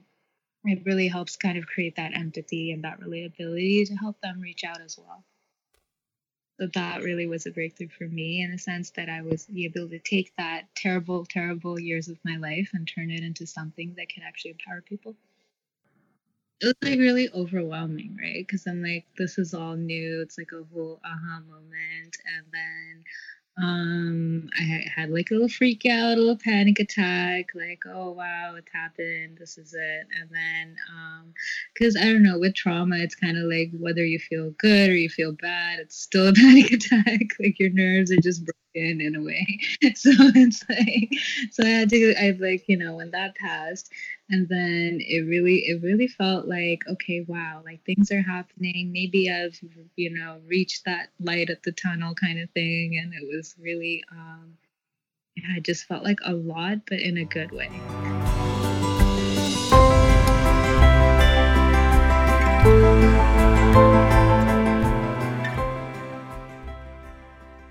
it 0.69 0.85
really 0.85 1.09
helps 1.09 1.37
kind 1.37 1.59
of 1.59 1.67
create 1.67 1.97
that 1.97 2.17
empathy 2.17 2.73
and 2.73 2.85
that 2.85 3.01
relatability 3.01 3.87
to 3.87 3.95
help 3.95 4.21
them 4.21 4.41
reach 4.41 4.65
out 4.65 4.81
as 4.81 4.99
well. 4.99 5.25
So 6.59 6.69
that 6.73 7.03
really 7.03 7.27
was 7.27 7.45
a 7.45 7.51
breakthrough 7.51 7.89
for 7.89 8.09
me 8.09 8.43
in 8.43 8.51
the 8.51 8.59
sense 8.59 8.91
that 8.91 9.11
I 9.11 9.21
was 9.21 9.47
able 9.55 9.89
to 9.91 9.99
take 9.99 10.35
that 10.37 10.75
terrible, 10.75 11.27
terrible 11.27 11.79
years 11.79 12.09
of 12.09 12.19
my 12.25 12.37
life 12.37 12.71
and 12.73 12.89
turn 12.89 13.11
it 13.11 13.23
into 13.23 13.47
something 13.47 13.95
that 13.99 14.09
can 14.09 14.23
actually 14.23 14.53
empower 14.53 14.81
people. 14.81 15.15
It 16.63 16.67
was 16.67 16.75
like 16.83 16.99
really 16.99 17.29
overwhelming, 17.35 18.17
right? 18.19 18.47
Because 18.47 18.67
I'm 18.67 18.83
like, 18.83 19.05
this 19.19 19.37
is 19.37 19.53
all 19.53 19.77
new. 19.77 20.23
It's 20.23 20.39
like 20.39 20.53
a 20.53 20.65
whole 20.73 20.99
aha 21.05 21.41
moment. 21.41 22.17
And 22.35 22.47
then 22.51 23.05
um, 23.59 24.49
I 24.59 24.85
had 24.95 25.11
like 25.11 25.31
a 25.31 25.35
little 25.35 25.49
freak 25.49 25.87
out, 25.87 26.17
a 26.19 26.21
little 26.21 26.37
panic 26.37 26.79
attack, 26.79 27.47
like, 27.55 27.83
oh 27.87 28.11
wow, 28.11 28.55
it's 28.57 28.71
happened, 28.73 29.39
this 29.39 29.57
is 29.57 29.73
it. 29.75 30.07
And 30.21 30.29
then, 30.31 30.77
um, 30.95 31.33
because 31.75 31.97
I 31.97 32.05
don't 32.05 32.23
know, 32.23 32.39
with 32.39 32.55
trauma, 32.55 32.97
it's 32.99 33.15
kind 33.15 33.39
of 33.39 33.45
like 33.45 33.71
whether 33.79 34.05
you 34.05 34.19
feel 34.19 34.51
good 34.59 34.91
or 34.91 34.97
you 34.97 35.09
feel 35.09 35.33
bad, 35.33 35.79
it's 35.81 35.97
still 35.97 36.29
a 36.29 36.33
panic 36.35 36.71
attack. 36.73 37.21
like 37.41 37.59
your 37.59 37.71
nerves 37.71 38.13
are 38.13 38.21
just 38.21 38.45
broken 38.45 38.66
in 38.77 39.17
a 39.17 39.23
way. 39.23 39.59
so 39.95 40.11
it's 40.35 40.65
like, 40.69 41.11
so 41.51 41.65
I 41.65 41.69
had 41.69 41.91
to, 41.91 42.15
I've 42.17 42.41
like, 42.41 42.65
you 42.69 42.77
know, 42.77 42.97
when 42.97 43.11
that 43.13 43.37
passed, 43.37 43.93
and 44.31 44.49
then 44.49 44.99
it 45.01 45.21
really 45.21 45.59
it 45.67 45.83
really 45.83 46.09
felt 46.09 46.47
like 46.47 46.81
okay 46.89 47.25
wow 47.29 47.63
like 47.65 47.85
things 47.85 48.11
are 48.11 48.23
happening 48.23 48.91
maybe 48.93 49.31
i've 49.31 49.59
you 49.97 50.11
know 50.11 50.39
reached 50.47 50.85
that 50.85 51.11
light 51.21 51.51
at 51.51 51.63
the 51.63 51.73
tunnel 51.73 52.15
kind 52.15 52.41
of 52.41 52.51
thing 52.51 52.99
and 53.01 53.13
it 53.15 53.27
was 53.27 53.55
really 53.59 54.03
um 54.11 54.57
i 55.55 55.61
just 55.61 55.85
felt 55.85 56.03
like 56.03 56.19
a 56.25 56.33
lot 56.33 56.79
but 56.89 57.01
in 57.01 57.19
a 57.19 57.25
good 57.25 57.53
way 57.53 57.71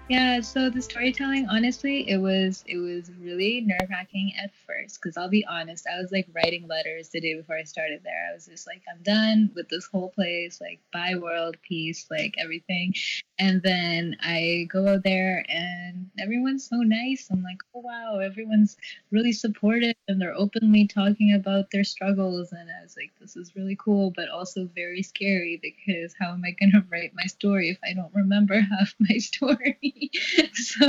Yeah, 0.08 0.42
so 0.42 0.70
the 0.70 0.84
storytelling, 0.84 1.48
honestly, 1.50 2.08
it 2.08 2.18
was 2.18 2.64
it 2.68 2.78
was 2.78 3.12
really 3.20 3.62
nerve 3.62 3.90
wracking 3.90 4.34
at 4.40 4.54
first. 4.54 5.02
Cause 5.02 5.18
I'll 5.18 5.30
be 5.30 5.44
honest, 5.48 5.88
I 5.92 6.00
was 6.00 6.12
like 6.12 6.28
writing 6.32 6.68
letters 6.68 7.10
the 7.10 7.20
day 7.20 7.34
before 7.34 7.58
I 7.58 7.64
started 7.64 8.04
there. 8.04 8.28
I 8.30 8.34
was 8.36 8.46
just 8.46 8.68
like, 8.68 8.84
I'm 8.88 9.02
done 9.02 9.50
with 9.56 9.68
this 9.70 9.88
whole 9.88 10.10
place, 10.12 10.62
like 10.62 10.80
bye 10.94 11.16
world, 11.16 11.58
peace, 11.68 12.06
like 12.12 12.36
everything. 12.38 12.94
And 13.40 13.64
then 13.64 14.16
I 14.22 14.68
go 14.72 14.88
out 14.88 15.04
there 15.04 15.44
and 15.50 16.12
everyone's 16.20 16.70
so 16.70 16.78
nice. 16.78 17.28
I'm 17.32 17.42
like, 17.42 17.58
oh 17.74 17.80
wow, 17.80 18.20
everyone's 18.20 18.78
really 19.12 19.32
supportive 19.34 19.96
and 20.08 20.22
they're 20.22 20.36
openly 20.36 20.88
talking 20.88 21.34
about 21.34 21.72
their 21.72 21.84
struggles. 21.84 22.52
And 22.52 22.70
I 22.70 22.84
was 22.84 22.96
like, 22.96 23.12
this 23.20 23.36
is 23.36 23.56
really 23.56 23.76
cool, 23.76 24.12
but 24.16 24.30
also 24.30 24.66
very 24.76 25.02
scary 25.02 25.58
because 25.62 26.14
how 26.20 26.32
am 26.32 26.44
I 26.46 26.52
gonna 26.52 26.86
write 26.92 27.14
my 27.16 27.26
story 27.26 27.70
if 27.72 27.80
I 27.84 27.94
don't 27.94 28.14
remember 28.14 28.60
half 28.80 28.94
my 29.00 29.18
story? 29.18 29.95
so 30.54 30.88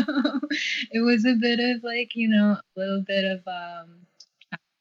it 0.91 1.01
was 1.05 1.25
a 1.25 1.35
bit 1.35 1.61
of 1.61 1.85
like, 1.85 2.13
you 2.15 2.29
know, 2.29 2.57
a 2.77 2.81
little 2.81 3.03
bit 3.07 3.25
of 3.25 3.41
um 3.47 4.07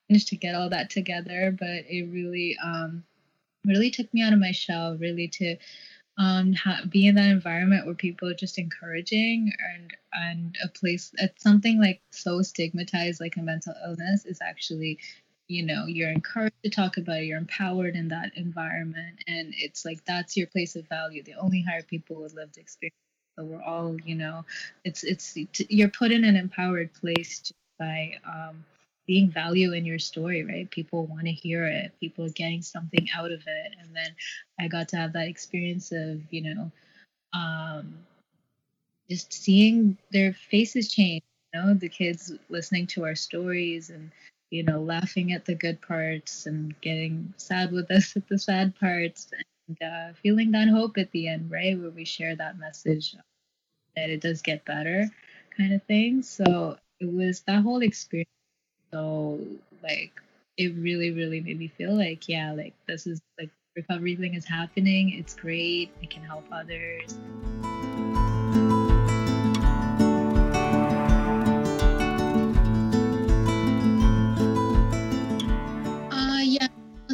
challenge 0.09 0.25
to 0.27 0.35
get 0.37 0.55
all 0.55 0.69
that 0.69 0.89
together, 0.89 1.55
but 1.57 1.85
it 1.89 2.09
really 2.11 2.57
um 2.63 3.03
really 3.65 3.91
took 3.91 4.13
me 4.13 4.21
out 4.23 4.33
of 4.33 4.39
my 4.39 4.51
shell, 4.51 4.97
really 4.97 5.27
to 5.29 5.57
um 6.17 6.53
ha- 6.53 6.83
be 6.89 7.07
in 7.07 7.15
that 7.15 7.29
environment 7.29 7.85
where 7.85 7.95
people 7.95 8.29
are 8.29 8.35
just 8.35 8.57
encouraging 8.59 9.51
and 9.75 9.93
and 10.13 10.57
a 10.63 10.69
place 10.69 11.11
at 11.19 11.39
something 11.41 11.79
like 11.79 12.01
so 12.11 12.41
stigmatized 12.41 13.19
like 13.21 13.37
a 13.37 13.41
mental 13.41 13.73
illness 13.85 14.25
is 14.25 14.39
actually 14.41 14.97
you 15.49 15.63
know 15.65 15.85
you're 15.87 16.11
encouraged 16.11 16.55
to 16.63 16.69
talk 16.69 16.97
about 16.97 17.17
it 17.17 17.25
you're 17.25 17.37
empowered 17.37 17.95
in 17.95 18.07
that 18.09 18.31
environment 18.37 19.19
and 19.27 19.53
it's 19.57 19.85
like 19.85 20.03
that's 20.05 20.37
your 20.37 20.47
place 20.47 20.75
of 20.77 20.87
value. 20.89 21.23
They 21.23 21.33
only 21.33 21.63
hire 21.69 21.83
people 21.83 22.21
with 22.21 22.33
lived 22.35 22.57
experience 22.57 22.95
so 23.37 23.43
we're 23.43 23.61
all 23.61 23.95
you 24.05 24.15
know 24.15 24.45
it's 24.83 25.03
it's 25.03 25.37
you're 25.69 25.89
put 25.89 26.11
in 26.11 26.23
an 26.23 26.35
empowered 26.35 26.93
place 26.93 27.39
just 27.39 27.53
by 27.79 28.13
um, 28.25 28.63
being 29.07 29.29
value 29.29 29.73
in 29.73 29.85
your 29.85 29.99
story 29.99 30.43
right? 30.43 30.69
People 30.71 31.05
want 31.05 31.25
to 31.25 31.31
hear 31.31 31.65
it. 31.65 31.91
People 31.99 32.25
are 32.25 32.29
getting 32.29 32.61
something 32.61 33.07
out 33.15 33.31
of 33.31 33.41
it. 33.45 33.75
And 33.81 33.95
then 33.95 34.09
i 34.59 34.67
got 34.67 34.89
to 34.89 34.97
have 34.97 35.13
that 35.13 35.27
experience 35.27 35.91
of 35.91 36.21
you 36.31 36.41
know 36.41 36.71
um, 37.33 37.93
just 39.09 39.33
seeing 39.33 39.97
their 40.11 40.33
faces 40.33 40.91
change 40.91 41.23
you 41.53 41.61
know 41.61 41.73
the 41.73 41.89
kids 41.89 42.33
listening 42.49 42.87
to 42.87 43.03
our 43.05 43.15
stories 43.15 43.89
and 43.89 44.11
you 44.51 44.63
know 44.63 44.81
laughing 44.81 45.33
at 45.33 45.45
the 45.45 45.55
good 45.55 45.81
parts 45.81 46.45
and 46.45 46.79
getting 46.81 47.33
sad 47.37 47.71
with 47.71 47.89
us 47.91 48.15
at 48.15 48.27
the 48.29 48.39
sad 48.39 48.73
parts. 48.79 49.27
and 49.33 49.43
uh, 49.81 50.13
feeling 50.21 50.51
that 50.51 50.69
hope 50.69 50.97
at 50.97 51.11
the 51.11 51.27
end, 51.27 51.49
right? 51.51 51.79
Where 51.79 51.89
we 51.89 52.05
share 52.05 52.35
that 52.35 52.57
message 52.59 53.15
that 53.95 54.09
it 54.09 54.21
does 54.21 54.41
get 54.41 54.65
better, 54.65 55.09
kind 55.57 55.73
of 55.73 55.83
thing. 55.83 56.21
So 56.23 56.77
it 56.99 57.11
was 57.11 57.41
that 57.41 57.63
whole 57.63 57.81
experience. 57.81 58.29
So 58.91 59.39
like 59.83 60.11
it 60.57 60.75
really, 60.75 61.11
really 61.11 61.41
made 61.41 61.59
me 61.59 61.67
feel 61.67 61.97
like, 61.97 62.29
yeah, 62.29 62.53
like 62.53 62.73
this 62.87 63.07
is 63.07 63.21
like 63.39 63.49
recovery 63.75 64.15
thing 64.15 64.35
is 64.35 64.45
happening. 64.45 65.11
It's 65.11 65.33
great. 65.33 65.91
It 66.01 66.09
can 66.09 66.23
help 66.23 66.45
others. 66.51 67.17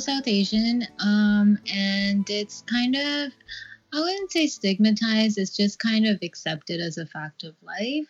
South 0.02 0.28
Asian, 0.28 0.86
um, 1.00 1.58
and 1.74 2.30
it's 2.30 2.64
kind 2.64 2.96
of, 2.96 3.32
I 3.94 4.00
wouldn't 4.00 4.32
say 4.32 4.48
stigmatized, 4.48 5.38
it's 5.38 5.56
just 5.56 5.80
kind 5.80 6.08
of 6.08 6.20
accepted 6.22 6.82
as 6.82 6.98
a 6.98 7.06
fact 7.06 7.44
of 7.44 7.56
life. 7.62 8.08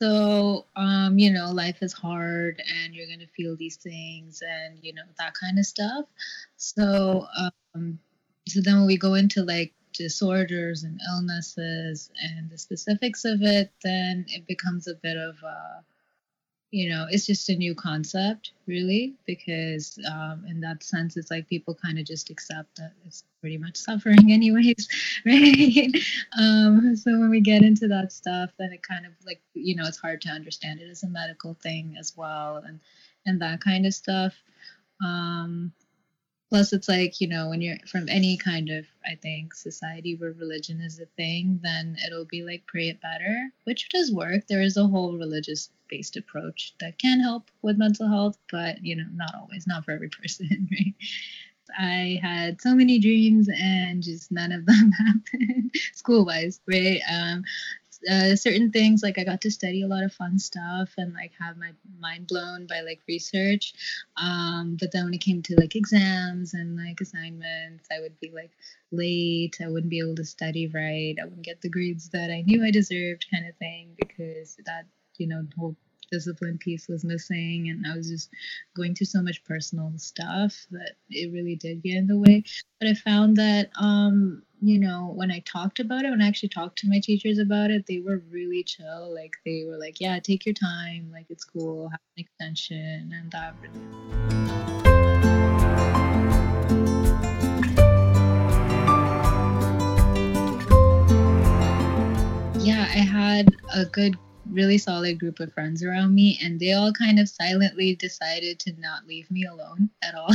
So, 0.00 0.66
um, 0.76 1.18
you 1.18 1.32
know, 1.32 1.52
life 1.52 1.82
is 1.82 1.92
hard 1.92 2.60
and 2.66 2.94
you're 2.94 3.06
going 3.06 3.20
to 3.20 3.28
feel 3.28 3.56
these 3.56 3.76
things 3.76 4.42
and, 4.42 4.78
you 4.82 4.92
know, 4.92 5.02
that 5.18 5.34
kind 5.34 5.58
of 5.58 5.66
stuff. 5.66 6.04
So, 6.56 7.26
um, 7.74 7.98
so 8.48 8.60
then 8.60 8.78
when 8.78 8.86
we 8.86 8.96
go 8.96 9.14
into 9.14 9.44
like 9.44 9.72
disorders 9.92 10.82
and 10.82 11.00
illnesses 11.08 12.10
and 12.22 12.50
the 12.50 12.58
specifics 12.58 13.24
of 13.24 13.42
it, 13.42 13.72
then 13.84 14.24
it 14.28 14.46
becomes 14.46 14.88
a 14.88 14.94
bit 14.94 15.16
of 15.16 15.36
a, 15.44 15.84
you 16.70 16.88
know 16.88 17.06
it's 17.10 17.26
just 17.26 17.48
a 17.48 17.56
new 17.56 17.74
concept 17.74 18.52
really 18.66 19.14
because 19.26 19.98
um, 20.10 20.44
in 20.46 20.60
that 20.60 20.82
sense 20.82 21.16
it's 21.16 21.30
like 21.30 21.48
people 21.48 21.74
kind 21.74 21.98
of 21.98 22.04
just 22.04 22.28
accept 22.30 22.76
that 22.76 22.92
it's 23.06 23.24
pretty 23.40 23.56
much 23.56 23.76
suffering 23.88 24.32
anyways 24.32 24.88
right? 25.24 25.96
Um, 26.38 26.94
so 26.96 27.12
when 27.12 27.30
we 27.30 27.40
get 27.40 27.62
into 27.62 27.88
that 27.88 28.12
stuff 28.12 28.50
then 28.58 28.72
it 28.72 28.82
kind 28.82 29.06
of 29.06 29.12
like 29.24 29.40
you 29.54 29.76
know 29.76 29.84
it's 29.86 29.98
hard 29.98 30.20
to 30.22 30.28
understand 30.28 30.80
it 30.80 30.90
as 30.90 31.02
a 31.02 31.08
medical 31.08 31.54
thing 31.54 31.96
as 31.98 32.14
well 32.16 32.62
and 32.66 32.80
and 33.28 33.40
that 33.42 33.60
kind 33.60 33.86
of 33.86 33.94
stuff. 33.94 34.34
Um, 35.04 35.72
plus 36.48 36.72
it's 36.72 36.88
like 36.88 37.20
you 37.20 37.28
know 37.28 37.48
when 37.48 37.60
you're 37.60 37.76
from 37.86 38.08
any 38.08 38.36
kind 38.36 38.70
of 38.70 38.84
i 39.06 39.14
think 39.22 39.54
society 39.54 40.16
where 40.16 40.32
religion 40.32 40.80
is 40.80 40.98
a 40.98 41.06
thing 41.16 41.58
then 41.62 41.96
it'll 42.06 42.24
be 42.24 42.42
like 42.42 42.66
pray 42.66 42.88
it 42.88 43.00
better 43.00 43.48
which 43.64 43.88
does 43.90 44.12
work 44.12 44.46
there 44.48 44.62
is 44.62 44.76
a 44.76 44.86
whole 44.86 45.16
religious 45.16 45.70
based 45.88 46.16
approach 46.16 46.74
that 46.80 46.98
can 46.98 47.20
help 47.20 47.50
with 47.62 47.78
mental 47.78 48.08
health 48.08 48.36
but 48.50 48.84
you 48.84 48.96
know 48.96 49.06
not 49.14 49.34
always 49.34 49.66
not 49.66 49.84
for 49.84 49.92
every 49.92 50.08
person 50.22 50.68
right 50.70 50.94
I 51.78 52.18
had 52.22 52.60
so 52.60 52.74
many 52.74 52.98
dreams 52.98 53.48
and 53.48 54.02
just 54.02 54.30
none 54.32 54.52
of 54.52 54.64
them 54.66 54.90
happened 55.06 55.74
school 55.92 56.24
wise, 56.24 56.60
right? 56.66 57.00
Um, 57.10 57.44
uh, 58.10 58.36
certain 58.36 58.70
things 58.70 59.02
like 59.02 59.18
I 59.18 59.24
got 59.24 59.40
to 59.42 59.50
study 59.50 59.82
a 59.82 59.88
lot 59.88 60.04
of 60.04 60.12
fun 60.12 60.38
stuff 60.38 60.90
and 60.96 61.12
like 61.14 61.32
have 61.38 61.56
my 61.56 61.72
mind 61.98 62.26
blown 62.26 62.66
by 62.66 62.80
like 62.80 63.00
research. 63.08 63.74
Um, 64.16 64.76
but 64.78 64.92
then 64.92 65.04
when 65.04 65.14
it 65.14 65.20
came 65.20 65.42
to 65.42 65.56
like 65.56 65.74
exams 65.74 66.54
and 66.54 66.76
like 66.76 67.00
assignments, 67.00 67.88
I 67.90 68.00
would 68.00 68.18
be 68.20 68.30
like 68.30 68.52
late. 68.92 69.56
I 69.60 69.68
wouldn't 69.68 69.90
be 69.90 70.00
able 70.00 70.14
to 70.16 70.24
study 70.24 70.68
right. 70.68 71.16
I 71.20 71.24
wouldn't 71.24 71.42
get 71.42 71.60
the 71.60 71.70
grades 71.70 72.08
that 72.10 72.30
I 72.30 72.42
knew 72.42 72.64
I 72.64 72.70
deserved, 72.70 73.26
kind 73.30 73.48
of 73.48 73.56
thing, 73.56 73.90
because 73.96 74.56
that 74.66 74.86
you 75.16 75.26
know 75.26 75.46
whole 75.58 75.76
discipline 76.10 76.58
piece 76.58 76.88
was 76.88 77.04
missing 77.04 77.68
and 77.70 77.86
I 77.86 77.96
was 77.96 78.08
just 78.08 78.30
going 78.76 78.94
through 78.94 79.06
so 79.06 79.22
much 79.22 79.44
personal 79.44 79.92
stuff 79.96 80.66
that 80.70 80.96
it 81.10 81.32
really 81.32 81.56
did 81.56 81.82
get 81.82 81.96
in 81.96 82.06
the 82.06 82.18
way. 82.18 82.44
But 82.80 82.88
I 82.88 82.94
found 82.94 83.36
that 83.36 83.70
um 83.78 84.42
you 84.60 84.78
know, 84.78 85.12
when 85.14 85.30
I 85.30 85.38
talked 85.40 85.78
about 85.78 86.04
it, 86.04 86.10
when 86.10 86.20
I 86.20 86.26
actually 86.26 86.48
talked 86.48 86.78
to 86.78 86.88
my 86.88 86.98
teachers 87.00 87.38
about 87.38 87.70
it, 87.70 87.86
they 87.86 88.00
were 88.00 88.22
really 88.28 88.64
chill. 88.64 89.14
Like 89.14 89.36
they 89.44 89.64
were 89.64 89.78
like, 89.78 90.00
"Yeah, 90.00 90.18
take 90.18 90.44
your 90.46 90.54
time. 90.54 91.10
Like 91.12 91.26
it's 91.28 91.44
cool. 91.44 91.88
Have 91.88 92.00
an 92.16 92.24
extension," 92.24 93.12
and 93.14 93.30
that 93.30 93.54
really. 93.62 93.84
Yeah, 102.60 102.82
I 102.82 102.98
had 102.98 103.54
a 103.74 103.84
good, 103.86 104.18
really 104.50 104.78
solid 104.78 105.18
group 105.18 105.40
of 105.40 105.52
friends 105.52 105.82
around 105.82 106.14
me, 106.14 106.38
and 106.42 106.58
they 106.58 106.72
all 106.72 106.92
kind 106.92 107.18
of 107.18 107.28
silently 107.28 107.94
decided 107.94 108.58
to 108.60 108.72
not 108.78 109.06
leave 109.06 109.30
me 109.30 109.44
alone 109.44 109.90
at 110.02 110.14
all. 110.14 110.32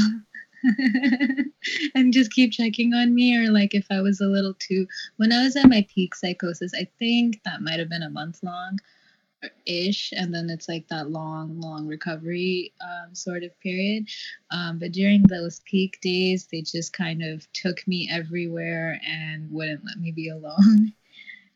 and 1.95 2.13
just 2.13 2.31
keep 2.31 2.51
checking 2.51 2.93
on 2.93 3.13
me 3.13 3.35
or 3.35 3.51
like 3.51 3.75
if 3.75 3.85
i 3.91 3.99
was 3.99 4.21
a 4.21 4.25
little 4.25 4.53
too 4.59 4.87
when 5.17 5.33
i 5.33 5.43
was 5.43 5.57
at 5.57 5.67
my 5.67 5.85
peak 5.93 6.15
psychosis 6.15 6.71
i 6.73 6.87
think 6.99 7.37
that 7.43 7.61
might 7.61 7.79
have 7.79 7.89
been 7.89 8.03
a 8.03 8.09
month 8.09 8.39
long 8.43 8.79
ish 9.65 10.13
and 10.15 10.33
then 10.33 10.49
it's 10.49 10.69
like 10.69 10.87
that 10.87 11.09
long 11.09 11.59
long 11.59 11.87
recovery 11.87 12.73
um, 12.81 13.13
sort 13.13 13.43
of 13.43 13.59
period 13.59 14.07
um, 14.51 14.79
but 14.79 14.91
during 14.91 15.23
those 15.23 15.61
peak 15.65 15.99
days 16.01 16.47
they 16.51 16.61
just 16.61 16.93
kind 16.93 17.21
of 17.21 17.51
took 17.53 17.85
me 17.87 18.07
everywhere 18.11 18.99
and 19.05 19.51
wouldn't 19.51 19.85
let 19.85 19.97
me 19.99 20.11
be 20.11 20.29
alone 20.29 20.93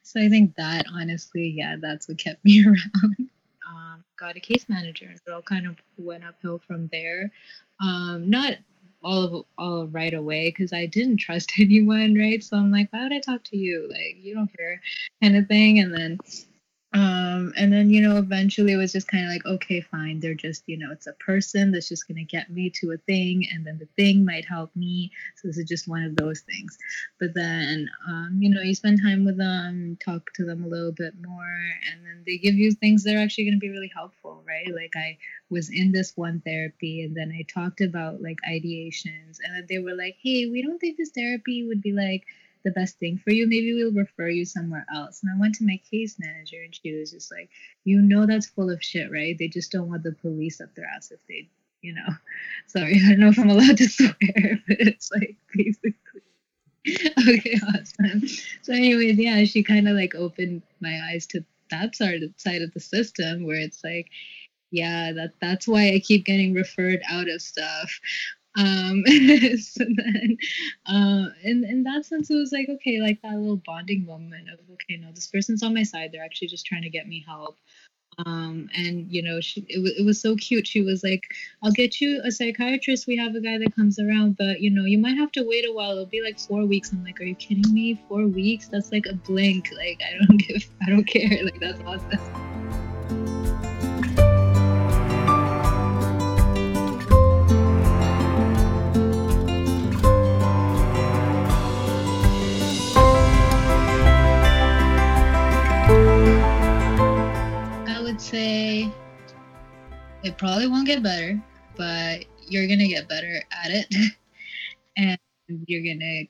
So 0.08 0.22
I 0.22 0.30
think 0.30 0.56
that 0.56 0.86
honestly, 0.94 1.50
yeah, 1.50 1.76
that's 1.82 2.08
what 2.08 2.18
kept 2.18 2.44
me 2.46 2.64
around. 2.66 3.30
Um, 3.70 4.04
got 4.18 4.38
a 4.38 4.40
case 4.40 4.66
manager, 4.70 5.06
and 5.06 5.16
it 5.16 5.32
all 5.32 5.42
kind 5.42 5.68
of 5.68 5.76
went 5.98 6.24
uphill 6.24 6.62
from 6.66 6.88
there. 6.94 7.30
Um, 7.82 8.30
not 8.30 8.54
all 9.04 9.24
of 9.24 9.46
all 9.58 9.88
right 9.88 10.14
away 10.14 10.50
because 10.50 10.72
I 10.72 10.86
didn't 10.86 11.18
trust 11.26 11.52
anyone, 11.60 12.16
right? 12.16 12.42
So 12.42 12.56
I'm 12.56 12.72
like, 12.72 12.88
why 12.92 13.04
would 13.04 13.12
I 13.12 13.20
talk 13.20 13.44
to 13.46 13.58
you? 13.58 13.90
Like, 13.90 14.16
you 14.22 14.34
don't 14.34 14.56
care, 14.56 14.82
kind 15.22 15.36
of 15.36 15.48
thing. 15.48 15.80
And 15.80 15.94
then 15.94 16.20
um, 16.98 17.54
and 17.56 17.72
then, 17.72 17.92
you 17.92 18.02
know, 18.02 18.18
eventually 18.18 18.74
it 18.74 18.78
was 18.78 18.92
just 18.92 19.08
kind 19.08 19.24
of 19.24 19.30
like, 19.30 19.46
okay, 19.46 19.82
fine. 19.82 20.20
They're 20.20 20.34
just, 20.34 20.64
you 20.66 20.80
know, 20.80 20.92
it's 20.92 21.06
a 21.06 21.14
person 21.14 21.72
that's 21.72 21.90
just 21.90 22.08
going 22.08 22.18
to 22.18 22.24
get 22.24 22.50
me 22.50 22.72
to 22.72 22.92
a 22.92 22.98
thing, 22.98 23.48
and 23.54 23.64
then 23.64 23.78
the 23.78 23.88
thing 23.96 24.26
might 24.26 24.46
help 24.46 24.76
me. 24.76 25.12
So 25.36 25.48
this 25.48 25.60
is 25.60 25.66
just 25.66 25.88
one 25.88 26.02
of 26.02 26.16
those 26.16 26.40
things. 26.40 26.76
But 27.20 27.36
then, 27.36 27.88
um, 28.10 28.40
you 28.42 28.50
know, 28.50 28.62
you 28.62 28.74
spend 28.74 29.00
time 29.00 29.26
with 29.26 29.38
them, 29.38 30.00
talk 30.04 30.34
to 30.34 30.44
them 30.44 30.64
a 30.64 30.68
little 30.68 30.92
bit 30.92 31.14
more, 31.24 31.60
and 31.92 32.04
then 32.04 32.24
they 32.26 32.40
give 32.40 32.56
you 32.56 32.72
things 32.72 33.04
that 33.04 33.16
are 33.16 33.20
actually 33.20 33.44
going 33.44 33.60
to 33.60 33.60
be 33.60 33.70
really 33.70 33.92
helpful, 33.94 34.44
right? 34.48 34.74
Like 34.74 34.94
I 34.96 35.20
was 35.52 35.70
in 35.70 35.92
this 35.92 36.14
one 36.18 36.42
therapy, 36.44 37.04
and 37.04 37.16
then 37.16 37.32
I 37.32 37.44
talked 37.44 37.82
about 37.82 38.24
like 38.24 38.40
ideations, 38.50 39.38
and 39.46 39.56
then 39.56 39.68
they 39.70 39.78
were 39.78 39.94
like, 39.94 40.18
hey, 40.20 40.50
we 40.50 40.64
don't 40.64 40.80
think 40.80 40.98
this 40.98 41.12
therapy 41.12 41.68
would 41.68 41.84
be 41.84 41.92
like, 41.92 42.26
the 42.68 42.80
best 42.80 43.00
thing 43.00 43.18
for 43.18 43.32
you. 43.32 43.48
Maybe 43.48 43.74
we'll 43.74 43.94
refer 43.94 44.28
you 44.28 44.46
somewhere 44.46 44.86
else. 44.94 45.22
And 45.24 45.32
I 45.34 45.40
went 45.40 45.56
to 45.56 45.66
my 45.66 45.80
case 45.90 46.18
manager 46.20 46.62
and 46.64 46.76
she 46.76 46.94
was 46.94 47.12
just 47.12 47.32
like, 47.32 47.50
you 47.86 48.02
know, 48.02 48.26
that's 48.26 48.48
full 48.48 48.70
of 48.70 48.84
shit, 48.84 49.10
right? 49.12 49.38
They 49.38 49.48
just 49.48 49.72
don't 49.72 49.88
want 49.88 50.04
the 50.04 50.12
police 50.12 50.60
up 50.60 50.76
their 50.76 50.86
ass 50.86 51.12
if 51.12 51.20
they, 51.30 51.50
you 51.82 51.94
know, 51.94 52.08
sorry, 52.68 53.00
I 53.06 53.10
don't 53.10 53.20
know 53.20 53.30
if 53.30 53.40
I'm 53.40 53.50
allowed 53.50 53.78
to 53.78 53.88
swear, 53.88 54.12
but 54.68 54.78
it's 54.80 55.10
like 55.12 55.38
basically. 55.54 55.94
okay, 57.28 57.60
awesome. 57.68 58.28
So, 58.62 58.74
anyways, 58.74 59.18
yeah, 59.18 59.44
she 59.44 59.62
kind 59.62 59.90
of 59.90 59.96
like 59.96 60.16
opened 60.16 60.62
my 60.80 61.02
eyes 61.12 61.26
to 61.28 61.44
that 61.70 61.96
side 61.96 62.24
of, 62.24 62.74
the 62.74 62.80
system 62.80 63.46
where 63.46 63.60
it's 63.60 63.84
like, 63.84 64.08
yeah, 64.72 65.12
that 65.14 65.34
that's 65.42 65.68
why 65.68 65.94
I 65.94 66.00
keep 66.00 66.26
getting 66.26 66.54
referred 66.54 67.02
out 67.10 67.28
of 67.30 67.42
stuff. 67.42 68.00
Um, 68.58 69.04
so 69.62 69.86
then, 69.86 70.38
uh, 70.88 71.30
in 71.44 71.64
in 71.64 71.84
that 71.84 72.06
sense, 72.06 72.30
it 72.30 72.36
was 72.36 72.52
like 72.52 72.68
okay, 72.70 73.00
like 73.00 73.22
that 73.22 73.36
little 73.36 73.62
bonding 73.66 74.06
moment 74.06 74.50
of 74.50 74.60
okay, 74.74 74.98
no, 74.98 75.12
this 75.14 75.28
person's 75.28 75.64
on 75.64 75.74
my 75.74 75.84
side. 75.84 76.12
They're 76.12 76.24
actually 76.24 76.48
just 76.48 76.66
trying 76.66 76.82
to 76.82 76.90
get 76.90 77.08
me 77.08 77.24
help. 77.26 77.58
Um, 78.26 78.68
and 78.76 79.12
you 79.12 79.22
know, 79.22 79.40
she 79.42 79.62
it, 79.70 79.76
w- 79.76 79.94
it 79.96 80.04
was 80.04 80.20
so 80.20 80.36
cute. 80.36 80.66
She 80.66 80.82
was 80.82 81.04
like, 81.04 81.24
"I'll 81.62 81.72
get 81.72 82.02
you 82.02 82.20
a 82.26 82.32
psychiatrist. 82.32 83.06
We 83.06 83.16
have 83.18 83.36
a 83.36 83.42
guy 83.42 83.60
that 83.60 83.76
comes 83.76 84.00
around, 84.00 84.38
but 84.38 84.60
you 84.60 84.72
know, 84.72 84.86
you 84.86 84.98
might 84.98 85.18
have 85.18 85.32
to 85.34 85.44
wait 85.48 85.66
a 85.68 85.72
while. 85.72 85.92
It'll 85.92 86.08
be 86.08 86.24
like 86.24 86.40
four 86.40 86.66
weeks." 86.66 86.92
I'm 86.92 87.04
like, 87.04 87.22
"Are 87.22 87.26
you 87.26 87.36
kidding 87.36 87.72
me? 87.72 88.02
Four 88.08 88.26
weeks? 88.26 88.70
That's 88.70 88.92
like 88.92 89.06
a 89.06 89.14
blink. 89.14 89.70
Like 89.78 90.02
I 90.04 90.26
don't 90.26 90.38
give, 90.48 90.68
I 90.86 90.90
don't 90.90 91.06
care. 91.06 91.44
Like 91.44 91.60
that's 91.60 91.80
awesome." 91.86 92.67
Say 108.28 108.92
it 110.24 110.38
probably 110.38 110.68
won't 110.68 110.86
get 110.86 111.02
better, 111.02 111.42
but 111.78 112.26
you're 112.46 112.68
going 112.68 112.80
to 112.80 112.88
get 112.88 113.08
better 113.08 113.42
at 113.64 113.72
it. 113.72 113.96
and 114.98 115.18
you're 115.66 115.84
going 115.84 116.00
to 116.00 116.26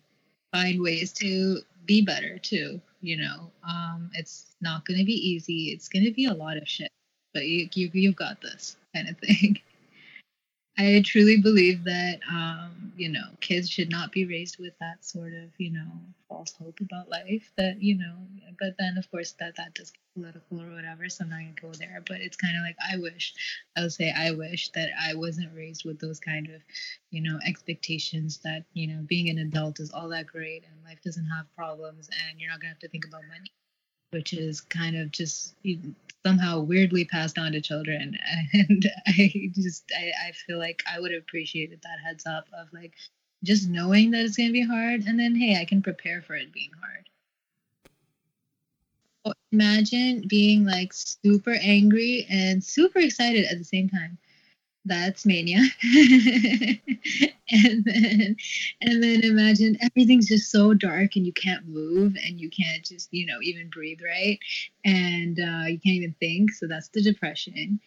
find 0.56 0.80
ways 0.80 1.12
to 1.14 1.62
be 1.86 2.04
better 2.04 2.38
too. 2.38 2.80
You 3.02 3.18
know, 3.18 3.52
um, 3.68 4.12
it's 4.14 4.56
not 4.62 4.86
going 4.86 5.00
to 5.00 5.06
be 5.06 5.14
easy. 5.14 5.72
It's 5.72 5.90
going 5.90 6.06
to 6.06 6.12
be 6.12 6.26
a 6.26 6.34
lot 6.34 6.58
of 6.58 6.68
shit, 6.68 6.92
but 7.34 7.46
you, 7.48 7.68
you, 7.74 7.90
you've 7.94 8.16
got 8.16 8.42
this 8.42 8.78
kind 8.94 9.10
of 9.10 9.18
thing. 9.18 9.60
I 10.78 11.02
truly 11.04 11.42
believe 11.42 11.84
that, 11.86 12.20
um, 12.30 12.94
you 12.96 13.10
know, 13.10 13.30
kids 13.42 13.70
should 13.70 13.90
not 13.90 14.12
be 14.12 14.26
raised 14.26 14.60
with 14.60 14.78
that 14.80 15.04
sort 15.04 15.34
of, 15.34 15.50
you 15.58 15.72
know, 15.72 15.88
false 16.30 16.54
hope 16.54 16.80
about 16.82 17.10
life. 17.10 17.52
That, 17.58 17.82
you 17.82 17.96
know, 17.98 18.16
but 18.60 18.76
then 18.78 18.98
of 18.98 19.10
course 19.10 19.34
that 19.40 19.56
that 19.58 19.74
does 19.74 19.92
get 19.92 20.02
political 20.14 20.62
or 20.62 20.72
whatever, 20.74 21.10
so 21.10 21.24
I'm 21.24 21.30
not 21.32 21.40
gonna 21.40 21.54
go 21.62 21.74
there. 21.74 22.02
But 22.08 22.22
it's 22.22 22.38
kind 22.38 22.56
of 22.56 22.62
like 22.64 22.76
I 22.92 22.98
wish, 22.98 23.34
I 23.76 23.82
would 23.82 23.94
say 23.94 24.12
I 24.16 24.32
wish 24.32 24.70
that 24.72 24.90
I 25.00 25.16
wasn't 25.16 25.56
raised 25.56 25.84
with 25.86 26.00
those 26.00 26.20
kind 26.20 26.48
of, 26.50 26.62
you 27.12 27.22
know, 27.22 27.40
expectations 27.46 28.40
that 28.44 28.66
you 28.74 28.88
know 28.88 29.02
being 29.08 29.30
an 29.30 29.40
adult 29.40 29.80
is 29.80 29.92
all 29.92 30.10
that 30.10 30.28
great 30.28 30.64
and 30.66 30.84
life 30.84 31.02
doesn't 31.04 31.26
have 31.30 31.54
problems 31.56 32.10
and 32.30 32.40
you're 32.40 32.52
not 32.52 32.60
gonna 32.62 32.70
have 32.70 32.80
to 32.80 32.90
think 32.90 33.06
about 33.06 33.28
money 33.28 33.52
which 34.12 34.34
is 34.34 34.62
kind 34.62 34.96
of 34.96 35.12
just 35.12 35.56
somehow 36.26 36.60
weirdly 36.60 37.06
passed 37.06 37.38
on 37.38 37.52
to 37.52 37.62
children. 37.62 38.18
And 38.54 38.90
i 39.08 39.32
just 39.54 39.92
I, 39.96 40.12
I 40.28 40.32
feel 40.32 40.58
like 40.58 40.84
i 40.92 41.00
would 41.00 41.12
have 41.12 41.22
appreciated 41.22 41.82
that 41.84 42.00
heads 42.06 42.26
up 42.26 42.48
of 42.58 42.68
like 42.74 42.94
just 43.44 43.70
knowing 43.70 44.12
that 44.12 44.26
it's 44.26 44.38
going 44.38 44.50
to 44.50 44.54
be 44.54 44.66
hard 44.66 45.02
and 45.06 45.20
then 45.20 45.36
hey 45.36 45.60
i 45.60 45.66
can 45.66 45.82
prepare 45.82 46.22
for 46.22 46.36
it 46.36 46.52
being 46.52 46.72
hard. 46.82 47.10
Imagine 49.52 50.24
being 50.28 50.66
like 50.66 50.94
super 50.94 51.54
angry 51.62 52.26
and 52.30 52.64
super 52.64 53.00
excited 53.00 53.46
at 53.46 53.58
the 53.58 53.64
same 53.64 53.90
time 53.90 54.18
that's 54.88 55.26
mania. 55.26 55.62
And 57.50 57.86
then 57.86 58.36
and 58.82 59.02
then 59.02 59.24
imagine 59.24 59.78
everything's 59.82 60.28
just 60.28 60.52
so 60.52 60.74
dark 60.74 61.16
and 61.16 61.26
you 61.26 61.32
can't 61.32 61.66
move 61.66 62.18
and 62.22 62.42
you 62.42 62.50
can't 62.50 62.84
just 62.84 63.08
you 63.12 63.26
know 63.26 63.38
even 63.42 63.70
breathe 63.70 64.00
right. 64.04 64.38
And 64.84 65.40
uh, 65.40 65.68
you 65.68 65.80
can't 65.80 65.96
even 65.96 66.16
think 66.20 66.52
so 66.52 66.68
that's 66.68 66.90
the 66.90 67.02
depression. 67.02 67.80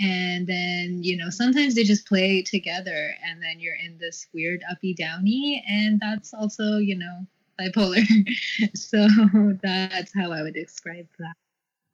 And 0.00 0.46
then 0.46 1.02
you 1.02 1.18
know 1.18 1.28
sometimes 1.28 1.74
they 1.74 1.84
just 1.84 2.06
play 2.06 2.40
together 2.42 3.14
and 3.22 3.42
then 3.42 3.60
you're 3.60 3.76
in 3.76 3.98
this 3.98 4.28
weird 4.32 4.62
uppy 4.70 4.94
downy 4.94 5.62
and 5.68 6.00
that's 6.00 6.32
also 6.32 6.78
you 6.78 6.96
know 6.96 7.26
bipolar. 7.60 8.06
So 8.74 9.06
that's 9.62 10.12
how 10.14 10.32
i 10.32 10.42
would 10.42 10.54
describe 10.54 11.08
that 11.18 11.36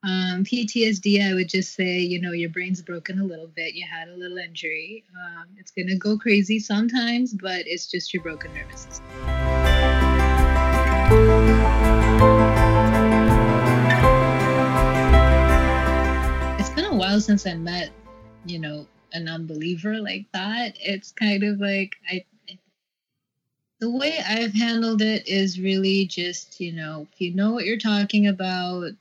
um, 0.01 0.45
PTSD, 0.45 1.29
I 1.29 1.33
would 1.33 1.49
just 1.49 1.75
say, 1.75 1.99
you 1.99 2.21
know, 2.21 2.31
your 2.31 2.49
brain's 2.49 2.81
broken 2.81 3.19
a 3.19 3.23
little 3.25 3.47
bit. 3.47 3.73
You 3.73 3.85
had 3.85 4.07
a 4.07 4.15
little 4.15 4.37
injury. 4.37 5.03
Um, 5.13 5.47
it's 5.57 5.71
going 5.71 5.87
to 5.87 5.97
go 5.97 6.17
crazy 6.17 6.59
sometimes, 6.59 7.33
but 7.33 7.63
it's 7.65 7.87
just 7.87 8.13
your 8.13 8.23
broken 8.23 8.53
nervous 8.53 8.81
system. 8.81 9.05
It's 16.59 16.69
been 16.69 16.85
a 16.85 16.95
while 16.95 17.19
since 17.19 17.45
I 17.45 17.55
met, 17.55 17.91
you 18.45 18.59
know, 18.59 18.87
an 19.11 19.27
unbeliever 19.27 19.97
like 19.97 20.27
that. 20.31 20.77
It's 20.79 21.11
kind 21.11 21.43
of 21.43 21.59
like 21.59 21.97
I 22.09 22.23
the 23.79 23.89
way 23.89 24.19
I've 24.25 24.53
handled 24.53 25.01
it 25.01 25.27
is 25.27 25.59
really 25.59 26.05
just, 26.05 26.59
you 26.59 26.73
know, 26.73 27.07
if 27.13 27.21
you 27.21 27.33
know 27.33 27.53
what 27.53 27.65
you're 27.65 27.77
talking 27.77 28.27
about, 28.27 28.91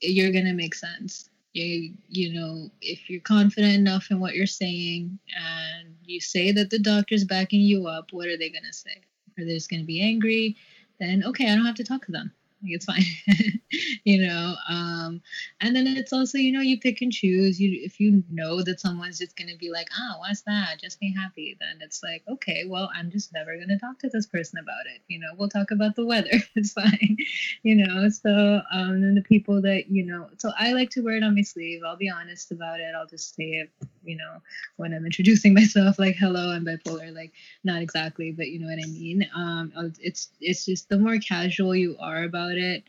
you're 0.00 0.32
to 0.44 0.52
make 0.52 0.74
sense. 0.74 1.28
You, 1.52 1.94
you 2.08 2.34
know, 2.34 2.70
if 2.82 3.08
you're 3.08 3.20
confident 3.22 3.74
enough 3.74 4.10
in 4.10 4.20
what 4.20 4.34
you're 4.34 4.46
saying 4.46 5.18
and 5.34 5.94
you 6.04 6.20
say 6.20 6.52
that 6.52 6.68
the 6.70 6.78
doctor's 6.78 7.24
backing 7.24 7.60
you 7.60 7.86
up, 7.86 8.12
what 8.12 8.28
are 8.28 8.36
they 8.36 8.50
to 8.66 8.72
say? 8.74 9.00
Are 9.38 9.44
they 9.44 9.54
just 9.54 9.70
to 9.80 9.86
be 9.86 10.02
angry? 10.02 10.56
Then, 11.00 11.24
okay, 11.24 11.50
I 11.50 11.54
don't 11.54 11.64
have 11.64 11.74
to 11.76 11.84
talk 11.84 12.04
to 12.06 12.12
them 12.12 12.32
it's 12.62 12.84
fine. 12.84 13.02
You 14.04 14.24
know 14.24 14.54
um 14.68 15.20
and 15.60 15.74
then 15.74 15.88
it's 15.88 16.12
also 16.12 16.38
you 16.38 16.52
know 16.52 16.60
you 16.60 16.78
pick 16.78 17.02
and 17.02 17.12
choose. 17.12 17.60
You 17.60 17.80
if 17.84 17.98
you 17.98 18.22
know 18.30 18.62
that 18.62 18.78
someone's 18.78 19.18
just 19.18 19.36
to 19.36 19.56
be 19.58 19.70
like 19.70 19.88
ah 19.92 20.14
oh, 20.14 20.18
what's 20.20 20.42
that? 20.42 20.80
Just 20.80 21.00
be 21.00 21.12
happy 21.12 21.56
then 21.60 21.78
it's 21.80 22.02
like 22.02 22.22
okay 22.28 22.64
well 22.68 22.88
i'm 22.94 23.10
just 23.10 23.32
never 23.32 23.56
to 23.68 23.78
talk 23.78 23.98
to 24.00 24.08
this 24.08 24.26
person 24.26 24.58
about 24.60 24.86
it. 24.86 25.02
You 25.08 25.18
know 25.18 25.28
we'll 25.36 25.48
talk 25.48 25.70
about 25.72 25.96
the 25.96 26.06
weather. 26.06 26.30
It's 26.54 26.72
fine. 26.72 27.16
You 27.62 27.74
know 27.76 28.08
so 28.08 28.60
um 28.72 28.90
and 29.02 29.16
the 29.16 29.22
people 29.22 29.60
that 29.62 29.90
you 29.90 30.04
know 30.04 30.28
so 30.38 30.52
i 30.58 30.72
like 30.72 30.90
to 30.90 31.02
wear 31.02 31.16
it 31.16 31.24
on 31.24 31.34
my 31.34 31.42
sleeve. 31.42 31.82
I'll 31.84 31.96
be 31.96 32.10
honest 32.10 32.52
about 32.52 32.80
it. 32.80 32.94
I'll 32.96 33.06
just 33.06 33.34
say 33.34 33.44
it 33.66 33.70
you 34.06 34.16
know 34.16 34.40
when 34.76 34.94
i'm 34.94 35.04
introducing 35.04 35.54
myself 35.60 35.98
like 35.98 36.16
hello 36.16 36.50
i'm 36.50 36.64
bipolar 36.64 37.14
like 37.14 37.32
not 37.64 37.82
exactly 37.82 38.32
but 38.32 38.46
you 38.48 38.58
know 38.58 38.66
what 38.66 38.82
i 38.82 38.86
mean 38.88 39.28
um 39.34 39.72
it's 40.00 40.30
it's 40.40 40.64
just 40.64 40.88
the 40.88 40.98
more 40.98 41.18
casual 41.18 41.74
you 41.74 41.96
are 42.00 42.24
about 42.24 42.52
it. 42.52 42.84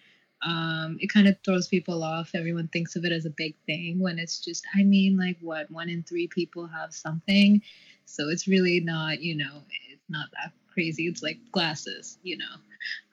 Um, 0.46 0.98
it 1.00 1.08
kind 1.12 1.28
of 1.28 1.36
throws 1.44 1.68
people 1.68 2.04
off. 2.04 2.32
Everyone 2.36 2.68
thinks 2.68 2.96
of 2.96 3.06
it 3.06 3.12
as 3.12 3.26
a 3.26 3.32
big 3.32 3.56
thing 3.66 4.00
when 4.00 4.20
it's 4.20 4.40
just, 4.40 4.66
I 4.76 4.84
mean, 4.84 5.18
like 5.18 5.38
what, 5.42 5.70
one 5.72 5.90
in 5.90 6.04
three 6.04 6.28
people 6.28 6.68
have 6.68 6.94
something. 6.94 7.62
So 8.06 8.30
it's 8.30 8.48
really 8.48 8.80
not, 8.80 9.22
you 9.22 9.36
know, 9.36 9.64
it's 9.92 10.08
not 10.10 10.28
that 10.34 10.52
crazy. 10.72 11.08
It's 11.08 11.24
like 11.24 11.40
glasses, 11.52 12.20
you 12.22 12.38
know. 12.38 12.46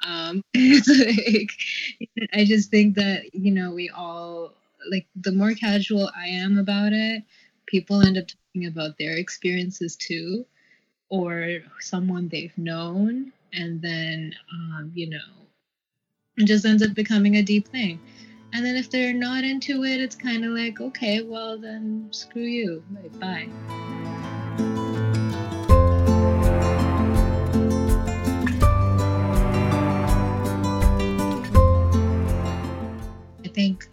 Um, 0.07 0.43
it's 0.55 0.88
like, 0.88 2.29
I 2.35 2.45
just 2.45 2.71
think 2.71 2.97
that, 2.97 3.35
you 3.35 3.51
know, 3.51 3.73
we 3.73 3.88
all, 3.88 4.53
like, 4.90 5.07
the 5.17 5.33
more 5.33 5.55
casual 5.55 6.11
I 6.14 6.27
am 6.29 6.59
about 6.59 6.93
it, 6.93 7.23
people 7.66 8.03
end 8.03 8.18
up 8.18 8.27
talking 8.27 8.66
about 8.66 8.98
their 8.98 9.16
experiences 9.16 9.96
too, 9.96 10.44
or 11.09 11.61
someone 11.81 12.29
they've 12.29 12.57
known. 12.57 13.33
And 13.53 13.81
then, 13.81 14.35
um, 14.53 14.90
you 14.94 15.11
know, 15.11 15.18
it 16.37 16.46
just 16.46 16.64
ends 16.64 16.83
up 16.83 16.94
becoming 16.94 17.37
a 17.37 17.42
deep 17.42 17.68
thing. 17.68 18.00
And 18.53 18.64
then 18.64 18.77
if 18.77 18.90
they're 18.90 19.12
not 19.12 19.44
into 19.44 19.85
it, 19.85 20.00
it's 20.00 20.16
kind 20.16 20.44
of 20.44 20.53
like, 20.53 20.81
okay, 20.81 21.22
well 21.22 21.59
then 21.59 22.09
screw 22.11 22.42
you. 22.42 22.83
Like, 22.92 23.18
bye. 23.18 23.48
I 33.44 33.48
think 33.48 33.88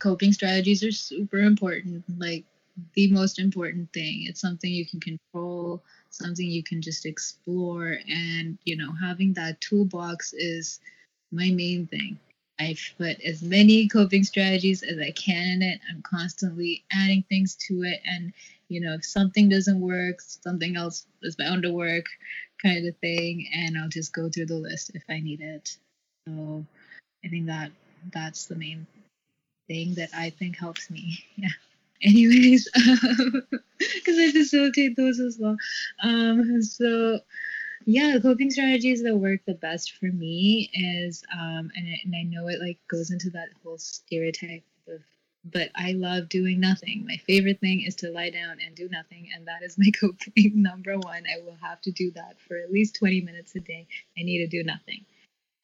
coping 0.00 0.32
strategies 0.32 0.82
are 0.82 0.92
super 0.92 1.38
important, 1.38 2.04
like 2.18 2.44
the 2.94 3.10
most 3.12 3.38
important 3.38 3.92
thing. 3.92 4.26
It's 4.26 4.40
something 4.40 4.70
you 4.70 4.86
can 4.86 5.00
control, 5.00 5.82
something 6.10 6.46
you 6.46 6.64
can 6.64 6.82
just 6.82 7.06
explore, 7.06 7.98
and 8.08 8.58
you 8.64 8.76
know, 8.76 8.92
having 8.92 9.32
that 9.34 9.60
toolbox 9.60 10.32
is 10.32 10.80
my 11.30 11.50
main 11.50 11.86
thing. 11.86 12.18
I 12.60 12.76
put 12.98 13.20
as 13.22 13.42
many 13.42 13.88
coping 13.88 14.22
strategies 14.22 14.82
as 14.82 14.98
I 14.98 15.12
can 15.12 15.46
in 15.46 15.62
it. 15.62 15.80
I'm 15.90 16.02
constantly 16.02 16.84
adding 16.92 17.24
things 17.28 17.56
to 17.68 17.84
it. 17.84 18.00
And, 18.04 18.34
you 18.68 18.82
know, 18.82 18.92
if 18.92 19.04
something 19.04 19.48
doesn't 19.48 19.80
work, 19.80 20.20
something 20.20 20.76
else 20.76 21.06
is 21.22 21.36
bound 21.36 21.62
to 21.62 21.72
work, 21.72 22.04
kind 22.62 22.86
of 22.86 22.94
thing. 22.98 23.48
And 23.54 23.78
I'll 23.78 23.88
just 23.88 24.12
go 24.12 24.28
through 24.28 24.46
the 24.46 24.56
list 24.56 24.90
if 24.94 25.02
I 25.08 25.20
need 25.20 25.40
it. 25.40 25.74
So 26.28 26.66
I 27.24 27.28
think 27.28 27.46
that 27.46 27.70
that's 28.12 28.44
the 28.44 28.56
main 28.56 28.86
thing 29.70 29.94
that 29.94 30.10
I 30.12 30.30
think 30.30 30.58
helps 30.58 30.90
me. 30.90 31.24
Yeah. 31.36 31.48
Anyways, 32.02 32.66
because 32.74 34.18
I 34.18 34.30
facilitate 34.32 34.96
those 34.96 35.20
as 35.20 35.36
well. 35.38 35.56
Um, 36.02 36.62
so 36.62 37.20
yeah, 37.84 38.18
coping 38.22 38.50
strategies 38.50 39.02
that 39.02 39.16
work 39.16 39.40
the 39.46 39.54
best 39.54 39.92
for 39.92 40.06
me 40.06 40.70
is, 40.72 41.22
um, 41.32 41.70
and, 41.76 41.86
I, 41.88 42.00
and 42.04 42.14
I 42.16 42.22
know 42.22 42.48
it 42.48 42.58
like 42.60 42.78
goes 42.88 43.10
into 43.10 43.30
that 43.30 43.48
whole 43.62 43.78
stereotype 43.78 44.64
of, 44.88 45.00
but 45.44 45.70
I 45.76 45.92
love 45.92 46.30
doing 46.30 46.58
nothing. 46.58 47.04
My 47.06 47.18
favorite 47.26 47.60
thing 47.60 47.82
is 47.82 47.94
to 47.96 48.10
lie 48.10 48.30
down 48.30 48.58
and 48.64 48.74
do 48.74 48.88
nothing, 48.90 49.28
and 49.34 49.46
that 49.46 49.62
is 49.62 49.76
my 49.78 49.90
coping 50.00 50.62
number 50.62 50.98
one. 50.98 51.24
I 51.26 51.42
will 51.44 51.56
have 51.62 51.82
to 51.82 51.90
do 51.90 52.10
that 52.12 52.36
for 52.46 52.56
at 52.56 52.72
least 52.72 52.96
20 52.96 53.20
minutes 53.20 53.54
a 53.56 53.60
day. 53.60 53.86
I 54.18 54.22
need 54.22 54.38
to 54.38 54.46
do 54.46 54.64
nothing. 54.64 55.04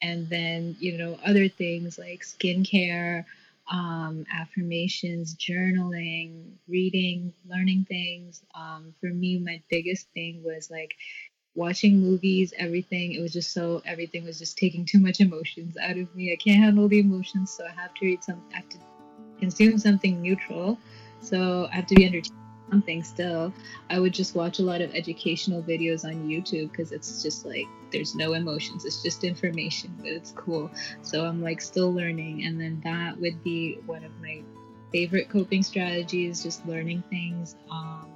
And 0.02 0.28
then, 0.28 0.76
you 0.78 0.98
know, 0.98 1.18
other 1.24 1.48
things 1.48 1.98
like 1.98 2.20
skincare, 2.20 3.24
um, 3.68 4.24
affirmations, 4.32 5.34
journaling, 5.34 6.52
reading, 6.68 7.32
learning 7.46 7.86
things. 7.88 8.42
Um, 8.54 8.94
for 9.00 9.08
me, 9.08 9.38
my 9.38 9.60
biggest 9.68 10.08
thing 10.14 10.42
was 10.44 10.70
like 10.70 10.94
watching 11.54 12.00
movies, 12.00 12.52
everything. 12.58 13.12
It 13.12 13.20
was 13.20 13.32
just 13.32 13.52
so 13.52 13.82
everything 13.84 14.24
was 14.24 14.38
just 14.38 14.56
taking 14.58 14.84
too 14.84 15.00
much 15.00 15.20
emotions 15.20 15.76
out 15.76 15.96
of 15.96 16.14
me. 16.14 16.32
I 16.32 16.36
can't 16.36 16.62
handle 16.62 16.88
the 16.88 17.00
emotions, 17.00 17.50
so 17.50 17.64
I 17.64 17.72
have 17.80 17.94
to 17.94 18.06
read 18.06 18.22
some. 18.22 18.42
I 18.52 18.56
have 18.56 18.68
to 18.70 18.78
consume 19.38 19.78
something 19.78 20.20
neutral. 20.22 20.78
So 21.20 21.68
I 21.72 21.76
have 21.76 21.86
to 21.86 21.94
be 21.94 22.04
entertained 22.04 22.45
something 22.70 23.02
still. 23.02 23.52
I 23.90 24.00
would 24.00 24.12
just 24.12 24.34
watch 24.34 24.58
a 24.58 24.62
lot 24.62 24.80
of 24.80 24.94
educational 24.94 25.62
videos 25.62 26.04
on 26.04 26.28
YouTube 26.28 26.70
because 26.70 26.92
it's 26.92 27.22
just 27.22 27.44
like 27.44 27.66
there's 27.92 28.14
no 28.14 28.34
emotions. 28.34 28.84
It's 28.84 29.02
just 29.02 29.24
information, 29.24 29.94
but 29.98 30.08
it's 30.08 30.32
cool. 30.32 30.70
So 31.02 31.24
I'm 31.24 31.42
like 31.42 31.60
still 31.60 31.92
learning, 31.92 32.44
and 32.44 32.60
then 32.60 32.80
that 32.84 33.18
would 33.20 33.42
be 33.42 33.78
one 33.86 34.04
of 34.04 34.12
my 34.20 34.42
favorite 34.92 35.28
coping 35.28 35.62
strategies. 35.62 36.42
Just 36.42 36.66
learning 36.66 37.02
things. 37.10 37.56
Um, 37.70 38.06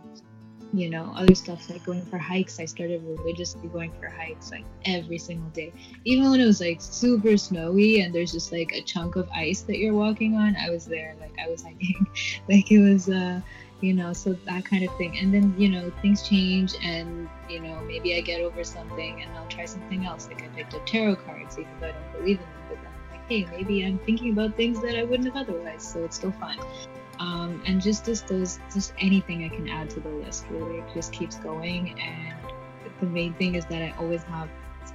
you 0.72 0.88
know, 0.88 1.12
other 1.16 1.34
stuff 1.34 1.68
like 1.68 1.84
going 1.84 2.04
for 2.06 2.18
hikes. 2.18 2.60
I 2.60 2.64
started 2.64 3.02
religiously 3.02 3.68
going 3.68 3.92
for 3.98 4.08
hikes 4.08 4.52
like 4.52 4.64
every 4.84 5.18
single 5.18 5.50
day. 5.50 5.72
Even 6.04 6.30
when 6.30 6.40
it 6.40 6.46
was 6.46 6.60
like 6.60 6.80
super 6.80 7.36
snowy 7.36 8.02
and 8.02 8.14
there's 8.14 8.30
just 8.30 8.52
like 8.52 8.70
a 8.72 8.82
chunk 8.82 9.16
of 9.16 9.28
ice 9.30 9.62
that 9.62 9.78
you're 9.78 9.94
walking 9.94 10.36
on, 10.36 10.56
I 10.56 10.70
was 10.70 10.86
there. 10.86 11.16
Like 11.20 11.36
I 11.44 11.50
was 11.50 11.62
hiking. 11.62 12.06
like 12.48 12.70
it 12.70 12.78
was 12.78 13.08
uh 13.08 13.40
you 13.80 13.94
know, 13.94 14.12
so 14.12 14.36
that 14.46 14.64
kind 14.64 14.84
of 14.84 14.96
thing. 14.96 15.18
And 15.18 15.32
then, 15.32 15.54
you 15.58 15.68
know, 15.68 15.92
things 16.02 16.26
change 16.26 16.74
and, 16.82 17.28
you 17.48 17.60
know, 17.60 17.80
maybe 17.86 18.16
I 18.16 18.20
get 18.20 18.40
over 18.40 18.64
something 18.64 19.22
and 19.22 19.36
I'll 19.36 19.46
try 19.48 19.64
something 19.64 20.04
else. 20.04 20.28
Like 20.28 20.42
I 20.42 20.48
picked 20.48 20.74
up 20.74 20.86
tarot 20.86 21.16
cards 21.16 21.58
even 21.58 21.70
though 21.80 21.88
I 21.88 21.92
don't 21.92 22.12
believe 22.12 22.38
in 22.38 22.44
them, 22.44 22.62
but 22.68 22.78
then 22.82 22.92
I'm 22.92 23.10
like, 23.18 23.28
hey, 23.28 23.46
maybe 23.56 23.84
I'm 23.84 23.98
thinking 23.98 24.32
about 24.32 24.56
things 24.56 24.80
that 24.82 24.96
I 24.96 25.04
wouldn't 25.04 25.34
have 25.34 25.48
otherwise, 25.48 25.86
so 25.86 26.04
it's 26.04 26.16
still 26.16 26.32
fun 26.32 26.58
um, 27.20 27.62
and 27.66 27.80
just 27.80 28.04
just 28.04 28.26
those 28.26 28.58
just 28.72 28.92
anything 28.98 29.44
I 29.44 29.48
can 29.54 29.68
add 29.68 29.90
to 29.90 30.00
the 30.00 30.08
list 30.08 30.46
really 30.50 30.78
it 30.78 30.86
just 30.94 31.12
keeps 31.12 31.36
going 31.36 32.00
and 32.00 32.34
the 32.98 33.06
main 33.06 33.34
thing 33.34 33.54
is 33.54 33.66
that 33.66 33.82
I 33.82 33.94
always 33.98 34.22
have 34.24 34.48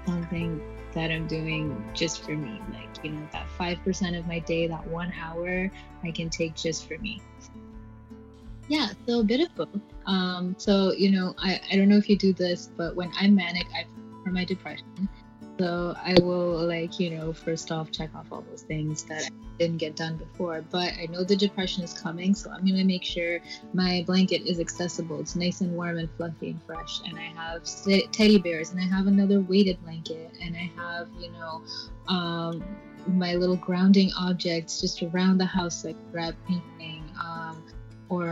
something 0.05 0.59
that 0.93 1.11
I'm 1.11 1.27
doing 1.27 1.83
just 1.93 2.23
for 2.23 2.35
me 2.35 2.61
like 2.73 3.03
you 3.03 3.11
know 3.11 3.27
that 3.31 3.47
5% 3.59 4.19
of 4.19 4.27
my 4.27 4.39
day 4.39 4.67
that 4.67 4.85
one 4.87 5.13
hour 5.21 5.71
I 6.03 6.11
can 6.11 6.29
take 6.29 6.55
just 6.55 6.87
for 6.87 6.97
me 6.97 7.21
yeah 8.67 8.89
so 9.07 9.19
a 9.19 9.23
bit 9.23 9.41
of 9.41 9.55
both 9.55 9.81
um, 10.05 10.55
so 10.57 10.91
you 10.93 11.11
know 11.11 11.33
I, 11.37 11.59
I 11.71 11.75
don't 11.75 11.89
know 11.89 11.97
if 11.97 12.09
you 12.09 12.17
do 12.17 12.33
this 12.33 12.69
but 12.77 12.95
when 12.95 13.11
I'm 13.19 13.35
manic 13.35 13.67
I 13.75 13.85
for 14.23 14.31
my 14.31 14.45
depression 14.45 15.09
so 15.57 15.95
I 16.03 16.15
will 16.21 16.67
like, 16.67 16.99
you 16.99 17.11
know, 17.11 17.31
first 17.31 17.71
off 17.71 17.91
check 17.91 18.13
off 18.13 18.25
all 18.31 18.41
those 18.41 18.63
things 18.63 19.03
that 19.03 19.23
I 19.23 19.29
didn't 19.57 19.77
get 19.77 19.95
done 19.95 20.17
before. 20.17 20.61
But 20.69 20.93
I 21.01 21.07
know 21.09 21.23
the 21.23 21.35
depression 21.35 21.83
is 21.83 21.93
coming, 21.93 22.35
so 22.35 22.51
I'm 22.51 22.65
gonna 22.65 22.83
make 22.83 23.05
sure 23.05 23.39
my 23.73 24.03
blanket 24.05 24.41
is 24.45 24.59
accessible. 24.59 25.19
It's 25.21 25.35
nice 25.35 25.61
and 25.61 25.73
warm 25.73 25.97
and 25.97 26.09
fluffy 26.17 26.49
and 26.49 26.63
fresh. 26.63 26.99
And 27.05 27.17
I 27.17 27.31
have 27.35 27.63
teddy 28.11 28.37
bears 28.37 28.71
and 28.71 28.81
I 28.81 28.83
have 28.83 29.07
another 29.07 29.39
weighted 29.39 29.81
blanket 29.83 30.35
and 30.41 30.55
I 30.57 30.69
have, 30.75 31.07
you 31.19 31.31
know, 31.31 31.63
um, 32.07 32.63
my 33.07 33.35
little 33.35 33.55
grounding 33.55 34.11
objects 34.19 34.81
just 34.81 35.01
around 35.03 35.37
the 35.37 35.45
house 35.45 35.85
like 35.85 35.95
grab 36.11 36.35
painting. 36.47 37.04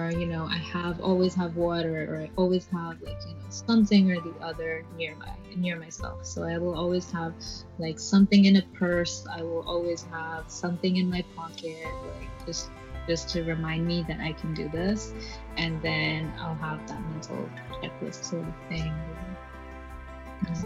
Or 0.03 0.11
you 0.11 0.25
know 0.25 0.45
i 0.45 0.57
have 0.57 0.99
always 0.99 1.33
have 1.35 1.55
water 1.55 2.13
or 2.13 2.17
i 2.23 2.29
always 2.35 2.67
have 2.67 3.01
like 3.01 3.17
you 3.25 3.35
know 3.35 3.49
something 3.49 4.11
or 4.11 4.19
the 4.19 4.33
other 4.41 4.83
nearby 4.97 5.33
near 5.55 5.79
myself. 5.79 6.25
So 6.25 6.43
i 6.43 6.57
will 6.57 6.75
always 6.75 7.09
have 7.11 7.33
like 7.79 7.99
something 7.99 8.45
in 8.45 8.57
a 8.57 8.63
purse. 8.73 9.25
I 9.31 9.43
will 9.43 9.63
always 9.65 10.03
have 10.11 10.51
something 10.51 10.97
in 10.97 11.09
my 11.09 11.23
pocket 11.37 11.85
like 12.19 12.45
just 12.45 12.69
just 13.07 13.29
to 13.29 13.43
remind 13.43 13.87
me 13.87 14.03
that 14.09 14.19
i 14.19 14.33
can 14.33 14.53
do 14.53 14.67
this. 14.69 15.13
And 15.55 15.81
then 15.81 16.33
i'll 16.39 16.55
have 16.55 16.85
that 16.89 17.01
mental 17.09 17.49
checklist 17.81 18.25
sort 18.25 18.45
of 18.45 18.55
thing. 18.67 18.93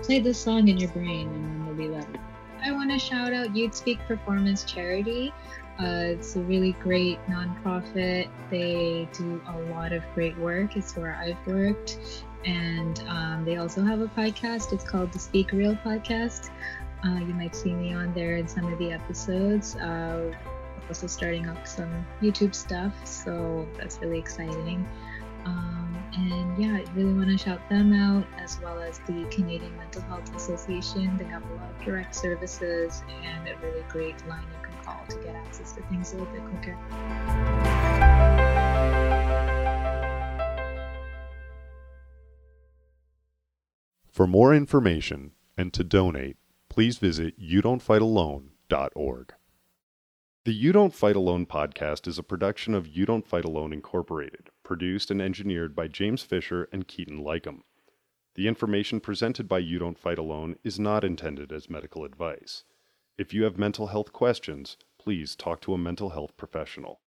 Play 0.01 0.19
this 0.19 0.39
song 0.39 0.67
in 0.67 0.77
your 0.79 0.89
brain 0.89 1.27
and 1.27 1.45
then 1.45 1.65
you'll 1.67 1.75
be 1.75 1.87
like 1.87 2.07
i 2.63 2.71
want 2.71 2.89
to 2.89 2.97
shout 2.97 3.33
out 3.33 3.55
youth 3.55 3.75
speak 3.75 3.99
performance 4.07 4.63
charity 4.63 5.31
uh, 5.79 6.09
it's 6.09 6.35
a 6.35 6.41
really 6.41 6.71
great 6.73 7.19
nonprofit. 7.27 8.29
They 8.49 9.07
do 9.13 9.41
a 9.47 9.59
lot 9.71 9.93
of 9.93 10.03
great 10.15 10.37
work. 10.37 10.75
It's 10.75 10.95
where 10.95 11.15
I've 11.15 11.45
worked. 11.45 11.99
And 12.45 12.99
um, 13.07 13.45
they 13.45 13.57
also 13.57 13.83
have 13.83 14.01
a 14.01 14.07
podcast. 14.07 14.73
It's 14.73 14.83
called 14.83 15.11
the 15.11 15.19
Speak 15.19 15.51
Real 15.51 15.75
Podcast. 15.75 16.49
Uh, 17.05 17.19
you 17.19 17.33
might 17.33 17.55
see 17.55 17.73
me 17.73 17.93
on 17.93 18.11
there 18.13 18.37
in 18.37 18.47
some 18.47 18.71
of 18.71 18.79
the 18.79 18.91
episodes. 18.91 19.75
Uh, 19.75 20.33
also 20.87 21.05
starting 21.05 21.47
up 21.47 21.67
some 21.67 21.91
YouTube 22.21 22.55
stuff, 22.55 22.93
so 23.05 23.67
that's 23.77 23.99
really 23.99 24.17
exciting. 24.17 24.87
Um, 25.45 25.95
and 26.15 26.63
yeah, 26.63 26.73
I 26.73 26.85
really 26.95 27.13
want 27.13 27.29
to 27.29 27.37
shout 27.37 27.67
them 27.69 27.93
out 27.93 28.25
as 28.39 28.59
well 28.61 28.79
as 28.79 28.99
the 28.99 29.25
Canadian 29.29 29.75
Mental 29.77 30.01
Health 30.03 30.33
Association. 30.35 31.17
They 31.17 31.25
have 31.25 31.43
a 31.51 31.53
lot 31.55 31.69
of 31.69 31.85
direct 31.85 32.15
services 32.15 33.03
and 33.23 33.47
a 33.47 33.55
really 33.61 33.83
great 33.89 34.25
line 34.27 34.43
can 34.63 34.66
call 34.87 35.05
to 35.09 35.17
get 35.17 35.35
access 35.35 35.73
to 35.73 35.81
things 35.83 36.13
a 36.13 36.17
little 36.17 36.33
bit 36.33 36.43
quicker. 36.45 36.77
For 44.07 44.25
more 44.25 44.55
information 44.55 45.33
and 45.57 45.73
to 45.73 45.83
donate, 45.83 46.37
please 46.69 46.97
visit 46.97 47.39
youdon'tfightalone.org. 47.39 49.33
The 50.45 50.53
You 50.53 50.71
Don't 50.71 50.95
Fight 50.95 51.17
Alone 51.17 51.45
podcast 51.45 52.07
is 52.07 52.17
a 52.17 52.23
production 52.23 52.73
of 52.73 52.87
You 52.87 53.05
Don't 53.05 53.27
Fight 53.27 53.43
Alone 53.43 53.73
Incorporated, 53.73 54.49
produced 54.63 55.11
and 55.11 55.21
engineered 55.21 55.75
by 55.75 55.89
James 55.89 56.21
Fisher 56.23 56.69
and 56.71 56.87
Keaton 56.87 57.19
Lycum. 57.19 57.63
The 58.35 58.47
information 58.47 59.01
presented 59.01 59.49
by 59.49 59.59
You 59.59 59.77
Don't 59.77 59.99
Fight 59.99 60.17
Alone 60.17 60.55
is 60.63 60.79
not 60.79 61.03
intended 61.03 61.51
as 61.51 61.69
medical 61.69 62.05
advice. 62.05 62.63
If 63.17 63.33
you 63.33 63.45
have 63.45 63.57
mental 63.57 63.87
health 63.87 64.13
questions, 64.13 64.77
please 64.99 65.35
talk 65.35 65.59
to 65.61 65.73
a 65.73 65.77
mental 65.77 66.11
health 66.11 66.37
professional. 66.37 67.01